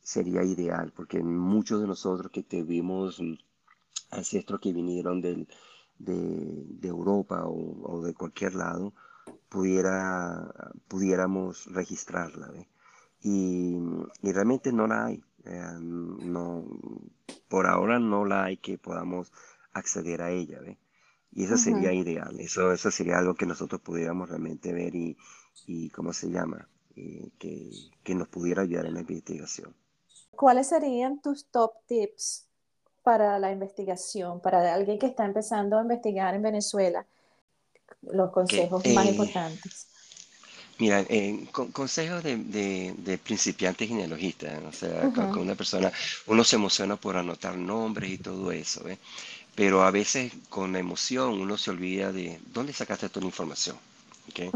sería 0.02 0.44
ideal, 0.44 0.92
porque 0.94 1.24
muchos 1.24 1.80
de 1.80 1.88
nosotros 1.88 2.32
que 2.34 2.44
tuvimos 2.44 3.22
ancestros 4.12 4.60
que 4.60 4.74
vinieron 4.74 5.22
de, 5.22 5.48
Europa 6.84 7.44
o, 7.46 8.04
de 8.04 8.14
cualquier 8.14 8.56
lado, 8.56 8.94
pudiera, 9.48 10.54
pudiéramos 10.90 11.66
registrarla. 11.68 12.52
Y, 13.22 13.78
realmente 14.22 14.74
no 14.74 14.86
la 14.86 15.06
hay. 15.06 15.24
No, 15.80 16.66
por 17.48 17.68
ahora 17.68 18.00
no 18.00 18.26
la 18.26 18.44
hay 18.44 18.58
que 18.58 18.78
podamos 18.78 19.32
acceder 19.72 20.22
a 20.24 20.32
ella. 20.32 20.60
Y 21.34 21.46
eso 21.46 21.58
sería 21.58 21.94
ideal. 21.94 22.40
Eso, 22.40 22.72
eso 22.72 22.92
sería 22.92 23.18
algo 23.18 23.36
que 23.36 23.46
nosotros 23.46 23.82
pudiéramos 23.82 24.30
realmente 24.30 24.74
ver 24.74 24.96
y, 24.96 25.18
y 25.66 25.90
¿cómo 25.90 26.12
se 26.14 26.30
llama? 26.30 26.68
Eh, 26.96 27.30
que, 27.40 27.70
que 28.04 28.16
nos 28.16 28.28
pudiera 28.28 28.64
ayudar 28.64 28.86
en 28.86 28.96
la 28.96 29.00
investigación. 29.02 29.74
¿Cuáles 30.32 30.68
serían 30.68 31.22
tus 31.22 31.46
top 31.46 31.72
tips 31.88 32.48
para 33.04 33.40
la 33.40 33.52
investigación, 33.52 34.42
para 34.42 34.74
alguien 34.74 35.00
que 35.00 35.06
está 35.06 35.26
empezando 35.26 35.78
a 35.78 35.82
investigar 35.82 36.36
en 36.36 36.42
Venezuela? 36.42 37.06
Los 38.02 38.32
consejos 38.32 38.84
más 38.94 39.06
eh, 39.06 39.10
importantes. 39.10 39.88
Mira, 40.80 41.06
eh, 41.10 41.46
consejos 41.52 42.24
de, 42.24 42.38
de, 42.98 43.18
principiantes 43.20 43.88
genealogistas, 43.88 44.64
o 44.64 44.72
sea, 44.72 45.12
con, 45.14 45.38
una 45.38 45.54
persona, 45.54 45.92
uno 46.26 46.44
se 46.44 46.56
emociona 46.56 46.96
por 46.96 47.18
anotar 47.18 47.56
nombres 47.56 48.10
y 48.10 48.18
todo 48.18 48.52
eso, 48.52 48.84
pero 49.56 49.84
a 49.84 49.92
veces 49.92 50.34
con 50.50 50.74
la 50.74 50.80
emoción 50.80 51.40
uno 51.40 51.58
se 51.58 51.72
olvida 51.72 52.12
de 52.12 52.40
dónde 52.54 52.74
sacaste 52.74 53.10
toda 53.10 53.22
la 53.22 53.28
información. 53.28 53.78
¿okay? 54.30 54.50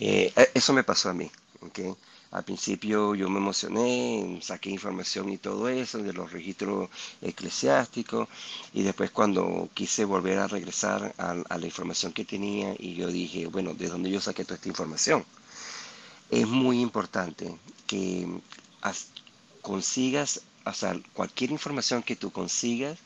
Eh, 0.00 0.32
e, 0.36 0.50
eso 0.54 0.72
me 0.72 0.84
pasó 0.84 1.10
a 1.10 1.14
mí. 1.14 1.30
¿okay? 1.60 1.94
Al 2.32 2.44
principio 2.44 3.14
yo 3.14 3.28
me 3.28 3.38
emocioné, 3.38 4.38
saqué 4.40 4.70
información 4.70 5.28
y 5.28 5.36
todo 5.36 5.68
eso 5.68 5.98
de 5.98 6.14
los 6.14 6.32
registros 6.32 6.88
eclesiásticos 7.20 8.26
y 8.72 8.82
después 8.82 9.10
cuando 9.10 9.68
quise 9.74 10.06
volver 10.06 10.38
a 10.38 10.48
regresar 10.48 11.14
a, 11.18 11.34
la 11.34 11.66
información 11.66 12.14
que 12.14 12.24
tenía 12.24 12.74
y 12.78 12.94
yo 12.94 13.08
dije, 13.08 13.48
bueno, 13.48 13.74
¿de 13.74 13.86
dónde 13.86 14.10
yo 14.10 14.18
saqué 14.18 14.44
toda 14.44 14.54
esta 14.56 14.70
información? 14.70 15.26
Es 16.30 16.48
muy 16.48 16.80
importante 16.80 17.54
que 17.86 18.26
consigas, 19.60 20.40
o 20.64 20.72
sea, 20.72 20.98
cualquier 21.12 21.50
información 21.50 22.02
que 22.02 22.16
tú 22.16 22.32
consigas, 22.32 22.98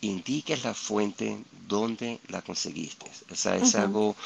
indiques 0.00 0.64
la 0.64 0.74
fuente 0.74 1.38
donde 1.66 2.20
la 2.28 2.42
conseguiste. 2.42 3.10
O 3.30 3.34
sea, 3.36 3.56
es 3.56 3.74
algo 3.74 4.16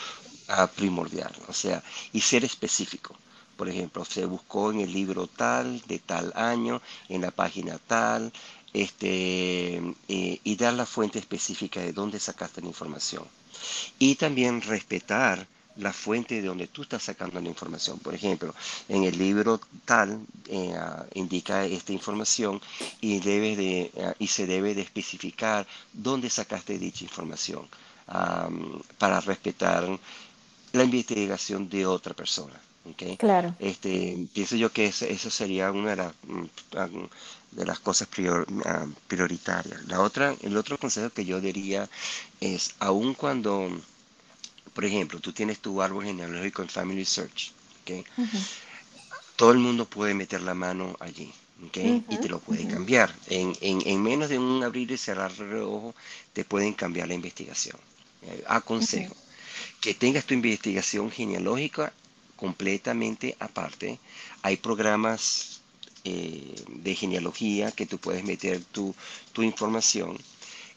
ah, 0.48 0.66
primordial, 0.66 1.32
o 1.48 1.52
sea, 1.52 1.82
y 2.12 2.20
ser 2.20 2.44
específico. 2.44 3.14
Por 3.56 3.68
ejemplo, 3.68 4.04
se 4.04 4.24
buscó 4.26 4.72
en 4.72 4.80
el 4.80 4.92
libro 4.92 5.26
tal, 5.28 5.80
de 5.82 5.98
tal 6.00 6.32
año, 6.34 6.82
en 7.08 7.20
la 7.20 7.30
página 7.30 7.78
tal, 7.78 8.32
este, 8.72 9.76
eh, 10.08 10.40
y 10.42 10.56
dar 10.56 10.74
la 10.74 10.86
fuente 10.86 11.18
específica 11.20 11.80
de 11.80 11.92
dónde 11.92 12.18
sacaste 12.18 12.60
la 12.60 12.68
información. 12.68 13.24
Y 13.98 14.16
también 14.16 14.60
respetar 14.60 15.46
la 15.76 15.92
fuente 15.92 16.40
de 16.40 16.46
donde 16.48 16.68
tú 16.68 16.82
estás 16.82 17.02
sacando 17.02 17.40
la 17.40 17.48
información. 17.48 17.98
Por 17.98 18.14
ejemplo, 18.14 18.54
en 18.88 19.04
el 19.04 19.18
libro 19.18 19.60
tal 19.84 20.20
eh, 20.48 20.74
ah, 20.78 21.04
indica 21.14 21.64
esta 21.64 21.92
información 21.92 22.60
y, 23.00 23.20
debe 23.20 23.56
de, 23.56 23.90
ah, 24.02 24.14
y 24.18 24.28
se 24.28 24.46
debe 24.46 24.74
de 24.74 24.82
especificar 24.82 25.66
dónde 25.92 26.30
sacaste 26.30 26.78
dicha 26.78 27.04
información 27.04 27.68
para 28.98 29.18
respetar 29.20 29.98
la 30.72 30.84
investigación 30.84 31.70
de 31.70 31.86
otra 31.86 32.12
persona. 32.12 32.60
Claro. 33.18 33.54
Este, 33.58 34.26
pienso 34.34 34.56
yo 34.56 34.70
que 34.70 34.86
eso, 34.86 35.30
sería 35.30 35.72
una 35.72 35.90
de 35.90 35.96
las, 35.96 36.12
mm, 36.24 36.44
de 37.52 37.64
las 37.64 37.78
cosas 37.78 38.08
ah, 38.66 38.86
prioritarias. 39.06 39.84
La 39.86 40.00
otra, 40.00 40.34
el 40.42 40.56
otro 40.56 40.76
consejo 40.76 41.10
que 41.10 41.24
yo 41.24 41.40
diría 41.40 41.88
es, 42.40 42.74
aun 42.80 43.14
cuando, 43.14 43.70
por 44.74 44.84
ejemplo, 44.84 45.20
tú 45.20 45.32
tienes 45.32 45.60
tu 45.60 45.80
árbol 45.80 46.04
genealógico 46.04 46.62
en 46.62 46.68
Family 46.68 47.04
Search, 47.04 47.52
todo 49.36 49.52
el 49.52 49.58
mundo 49.58 49.86
puede 49.86 50.14
meter 50.14 50.42
la 50.42 50.54
mano 50.54 50.96
allí. 51.00 51.32
y 51.72 52.18
te 52.18 52.28
lo 52.28 52.40
puede 52.40 52.66
cambiar. 52.66 53.14
En, 53.28 53.56
en, 53.60 54.02
menos 54.02 54.28
de 54.28 54.38
un 54.38 54.62
abrir 54.62 54.90
y 54.90 54.98
cerrar 54.98 55.32
el 55.38 55.56
ojo, 55.62 55.94
te 56.32 56.44
pueden 56.44 56.74
cambiar 56.74 57.08
la 57.08 57.14
investigación. 57.14 57.78
Eh, 58.22 58.44
aconsejo 58.46 59.14
que 59.80 59.94
tengas 59.94 60.24
tu 60.24 60.34
investigación 60.34 61.10
genealógica 61.10 61.92
completamente 62.36 63.36
aparte. 63.38 63.98
Hay 64.42 64.56
programas 64.56 65.60
eh, 66.04 66.54
de 66.68 66.94
genealogía 66.94 67.70
que 67.72 67.86
tú 67.86 67.98
puedes 67.98 68.24
meter 68.24 68.62
tu, 68.64 68.94
información 69.36 70.16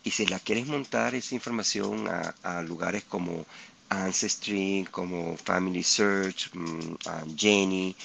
y 0.03 0.11
si 0.11 0.25
la 0.25 0.39
quieres 0.39 0.67
montar 0.67 1.15
esa 1.15 1.35
información 1.35 2.07
a, 2.43 2.61
lugares 2.63 3.03
como 3.03 3.45
Ancestry, 3.89 4.87
como 4.91 5.37
Family 5.37 5.83
Search, 5.83 6.49
mm, 6.53 6.95
Jenny, 7.37 7.95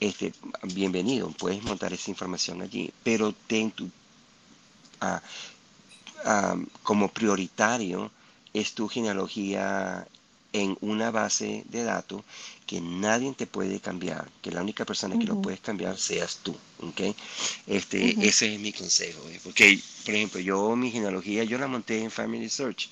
este, 0.00 0.32
bienvenido, 0.74 1.30
puedes 1.30 1.62
montar 1.62 1.92
esa 1.92 2.10
información 2.10 2.62
allí, 2.62 2.92
pero 3.02 3.32
ten 3.46 3.70
tu, 3.70 3.90
como 6.82 7.08
prioritario 7.08 8.10
es 8.52 8.72
tu 8.74 8.88
genealogía 8.88 10.06
en 10.52 10.76
una 10.80 11.10
base 11.10 11.64
de 11.68 11.82
datos 11.82 12.22
que 12.66 12.80
nadie 12.80 13.32
te 13.32 13.46
puede 13.46 13.80
cambiar, 13.80 14.28
que 14.42 14.50
la 14.50 14.62
única 14.62 14.84
persona 14.84 15.18
que 15.18 15.24
lo 15.26 15.40
puedes 15.40 15.60
cambiar 15.60 15.96
seas 15.98 16.38
tú, 16.42 16.54
¿ok? 16.80 17.00
Este, 17.66 18.16
Ese 18.26 18.54
es 18.54 18.60
mi 18.60 18.72
consejo, 18.72 19.20
¿eh? 19.28 19.40
porque, 19.42 19.78
por 20.04 20.14
ejemplo, 20.14 20.40
yo 20.40 20.76
mi 20.76 20.90
genealogía, 20.90 21.44
yo 21.44 21.58
la 21.58 21.66
monté 21.68 22.02
en 22.02 22.10
Family 22.10 22.48
Search 22.48 22.90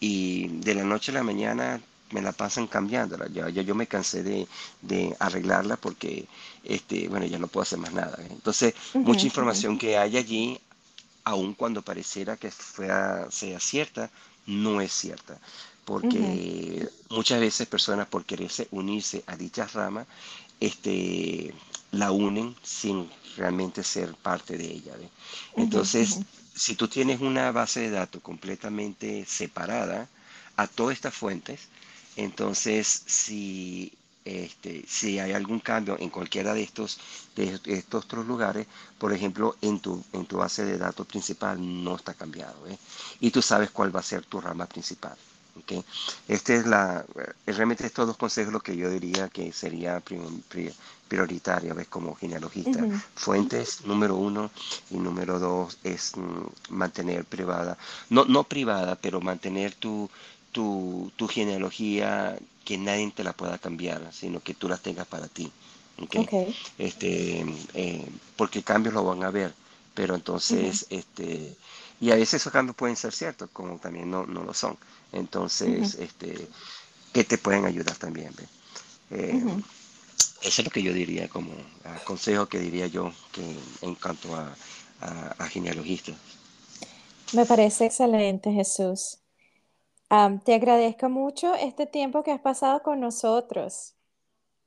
y 0.00 0.48
de 0.48 0.74
la 0.74 0.84
noche 0.84 1.10
a 1.10 1.14
la 1.14 1.22
mañana 1.22 1.80
me 2.10 2.22
la 2.22 2.32
pasan 2.32 2.66
cambiándola, 2.66 3.28
ya, 3.28 3.48
ya 3.48 3.62
yo 3.62 3.74
me 3.74 3.86
cansé 3.86 4.22
de, 4.22 4.46
de, 4.82 5.16
arreglarla 5.18 5.76
porque, 5.76 6.26
este, 6.62 7.08
bueno, 7.08 7.26
ya 7.26 7.38
no 7.38 7.48
puedo 7.48 7.62
hacer 7.62 7.78
más 7.78 7.92
nada. 7.92 8.16
¿eh? 8.22 8.28
Entonces, 8.30 8.74
mucha 8.94 9.26
información 9.26 9.78
que 9.78 9.96
hay 9.98 10.16
allí, 10.16 10.60
aun 11.24 11.54
cuando 11.54 11.82
pareciera 11.82 12.36
que 12.36 12.50
sea 12.50 13.28
cierta, 13.58 14.10
no 14.46 14.80
es 14.80 14.92
cierta 14.92 15.38
porque 15.84 16.88
muchas 17.10 17.40
veces 17.40 17.66
personas 17.66 18.08
por 18.08 18.24
quererse 18.24 18.68
unirse 18.70 19.22
a 19.26 19.36
dichas 19.36 19.74
ramas, 19.74 20.06
este, 20.60 21.54
la 21.92 22.10
unen 22.10 22.54
sin 22.62 23.08
realmente 23.36 23.82
ser 23.82 24.14
parte 24.14 24.56
de 24.56 24.66
ella. 24.66 24.94
Entonces, 25.56 26.20
si 26.54 26.74
tú 26.76 26.88
tienes 26.88 27.20
una 27.20 27.50
base 27.52 27.80
de 27.80 27.90
datos 27.90 28.22
completamente 28.22 29.24
separada 29.26 30.08
a 30.56 30.66
todas 30.66 30.94
estas 30.94 31.14
fuentes, 31.14 31.68
entonces 32.16 33.02
si, 33.06 33.92
este, 34.24 34.84
si 34.86 35.18
hay 35.18 35.32
algún 35.32 35.60
cambio 35.60 35.96
en 35.98 36.10
cualquiera 36.10 36.54
de 36.54 36.62
estos, 36.62 37.00
de 37.34 37.60
estos 37.66 38.04
otros 38.04 38.26
lugares, 38.26 38.66
por 38.98 39.12
ejemplo, 39.12 39.56
en 39.62 39.80
tu, 39.80 40.02
en 40.12 40.26
tu 40.26 40.38
base 40.38 40.64
de 40.64 40.78
datos 40.78 41.06
principal 41.06 41.58
no 41.60 41.96
está 41.96 42.14
cambiado. 42.14 42.54
Y 43.20 43.30
tú 43.30 43.42
sabes 43.42 43.70
cuál 43.70 43.94
va 43.94 44.00
a 44.00 44.04
ser 44.04 44.24
tu 44.24 44.40
rama 44.40 44.66
principal. 44.66 45.16
Okay. 45.56 45.84
Este 46.26 46.56
es 46.56 46.66
la, 46.66 47.04
eh, 47.46 47.52
realmente 47.52 47.86
estos 47.86 48.08
dos 48.08 48.16
consejos 48.16 48.52
lo 48.52 48.60
que 48.60 48.76
yo 48.76 48.90
diría 48.90 49.28
que 49.28 49.52
sería 49.52 50.00
prioritario, 51.14 51.74
¿ves? 51.74 51.86
Como 51.88 52.14
genealogista. 52.16 52.84
Fuentes, 53.14 53.84
número 53.84 54.16
uno, 54.16 54.50
y 54.90 54.96
número 54.96 55.38
dos 55.38 55.78
es 55.84 56.16
mm, 56.16 56.74
mantener 56.74 57.24
privada, 57.24 57.78
no, 58.10 58.24
no 58.24 58.44
privada, 58.44 58.96
pero 58.96 59.20
mantener 59.20 59.74
tu, 59.74 60.10
tu, 60.50 61.12
tu, 61.16 61.28
genealogía 61.28 62.36
que 62.64 62.78
nadie 62.78 63.12
te 63.14 63.22
la 63.22 63.32
pueda 63.32 63.58
cambiar, 63.58 64.12
sino 64.12 64.40
que 64.40 64.54
tú 64.54 64.68
la 64.68 64.76
tengas 64.76 65.06
para 65.06 65.28
ti. 65.28 65.50
Okay. 66.02 66.56
Este, 66.78 67.46
eh, 67.74 68.08
porque 68.36 68.64
cambios 68.64 68.94
lo 68.94 69.04
van 69.04 69.22
a 69.22 69.30
ver, 69.30 69.54
pero 69.94 70.16
entonces, 70.16 70.86
este 70.90 71.54
y 72.00 72.10
a 72.10 72.16
veces 72.16 72.34
esos 72.34 72.52
cambios 72.52 72.74
pueden 72.74 72.96
ser 72.96 73.12
ciertos, 73.12 73.48
como 73.52 73.78
también 73.78 74.10
no, 74.10 74.26
no 74.26 74.42
lo 74.42 74.52
son. 74.52 74.76
Entonces, 75.12 75.94
este, 75.94 76.48
que 77.12 77.22
te 77.22 77.38
pueden 77.38 77.64
ayudar 77.64 77.96
también. 77.96 78.32
Eh, 79.10 79.40
eso 80.44 80.60
es 80.60 80.64
lo 80.66 80.70
que 80.70 80.82
yo 80.82 80.92
diría 80.92 81.28
como 81.28 81.52
consejo 82.04 82.46
que 82.46 82.58
diría 82.58 82.86
yo 82.86 83.10
que 83.32 83.42
en 83.82 83.94
cuanto 83.94 84.34
a, 84.36 84.54
a, 85.00 85.46
genealogistas. 85.48 86.14
Me 87.32 87.46
parece 87.46 87.86
excelente, 87.86 88.52
Jesús. 88.52 89.18
te 90.44 90.54
agradezco 90.54 91.08
mucho 91.08 91.54
este 91.54 91.86
tiempo 91.86 92.22
que 92.22 92.32
has 92.32 92.40
pasado 92.40 92.82
con 92.82 93.00
nosotros. 93.00 93.94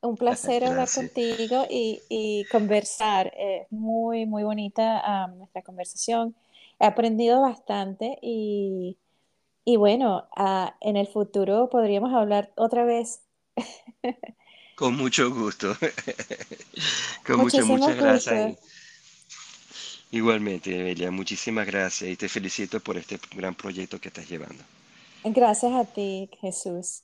Un 0.01 0.15
placer 0.15 0.63
hablar 0.63 0.89
contigo 0.93 1.65
y, 1.69 2.45
conversar. 2.51 3.31
Es 3.37 3.71
muy, 3.71 4.25
muy 4.25 4.43
bonita 4.43 5.27
nuestra 5.27 5.61
conversación. 5.61 6.35
He 6.79 6.85
aprendido 6.85 7.41
bastante 7.41 8.17
y, 8.21 8.97
bueno, 9.77 10.27
ah, 10.35 10.75
en 10.81 10.97
el 10.97 11.07
futuro 11.07 11.69
podríamos 11.69 12.13
hablar 12.13 12.51
otra 12.55 12.83
vez. 12.83 13.21
Con 14.77 14.95
mucho 14.95 15.33
gusto. 15.33 15.75
Con 17.25 17.39
muchas, 17.39 17.65
muchas 17.65 17.95
gracias. 17.95 18.59
Igualmente, 20.11 20.79
Evelia, 20.79 21.09
muchísimas 21.09 21.65
gracias 21.65 22.11
y 22.11 22.15
te 22.15 22.29
felicito 22.29 22.79
por 22.79 22.95
este 22.95 23.19
gran 23.35 23.55
proyecto 23.55 23.99
que 23.99 24.09
estás 24.09 24.29
llevando. 24.29 24.63
Gracias 25.23 25.73
a 25.73 25.83
ti, 25.83 26.29
Jesús. 26.39 27.01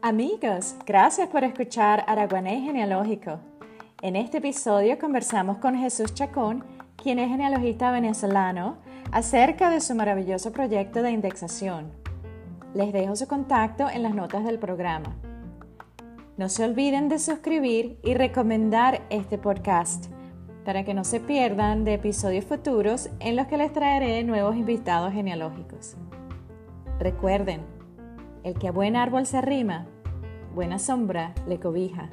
Amigos, 0.00 0.74
gracias 0.86 1.28
por 1.28 1.44
escuchar 1.44 2.02
Araguanés 2.06 2.64
Genealógico. 2.64 3.40
En 4.00 4.16
este 4.16 4.38
episodio 4.38 4.98
conversamos 4.98 5.58
con 5.58 5.76
Jesús 5.76 6.14
Chacón, 6.14 6.77
quien 7.02 7.18
es 7.18 7.28
genealogista 7.28 7.90
venezolano, 7.90 8.78
acerca 9.12 9.70
de 9.70 9.80
su 9.80 9.94
maravilloso 9.94 10.52
proyecto 10.52 11.02
de 11.02 11.12
indexación. 11.12 11.92
Les 12.74 12.92
dejo 12.92 13.16
su 13.16 13.26
contacto 13.26 13.88
en 13.88 14.02
las 14.02 14.14
notas 14.14 14.44
del 14.44 14.58
programa. 14.58 15.16
No 16.36 16.48
se 16.48 16.64
olviden 16.64 17.08
de 17.08 17.18
suscribir 17.18 17.98
y 18.02 18.14
recomendar 18.14 19.02
este 19.10 19.38
podcast 19.38 20.06
para 20.64 20.84
que 20.84 20.92
no 20.92 21.04
se 21.04 21.20
pierdan 21.20 21.84
de 21.84 21.94
episodios 21.94 22.44
futuros 22.44 23.08
en 23.20 23.36
los 23.36 23.46
que 23.46 23.56
les 23.56 23.72
traeré 23.72 24.22
nuevos 24.22 24.54
invitados 24.56 25.12
genealógicos. 25.12 25.96
Recuerden, 26.98 27.62
el 28.44 28.54
que 28.54 28.68
a 28.68 28.72
buen 28.72 28.96
árbol 28.96 29.24
se 29.24 29.38
arrima, 29.38 29.86
buena 30.54 30.78
sombra 30.78 31.32
le 31.46 31.58
cobija. 31.58 32.10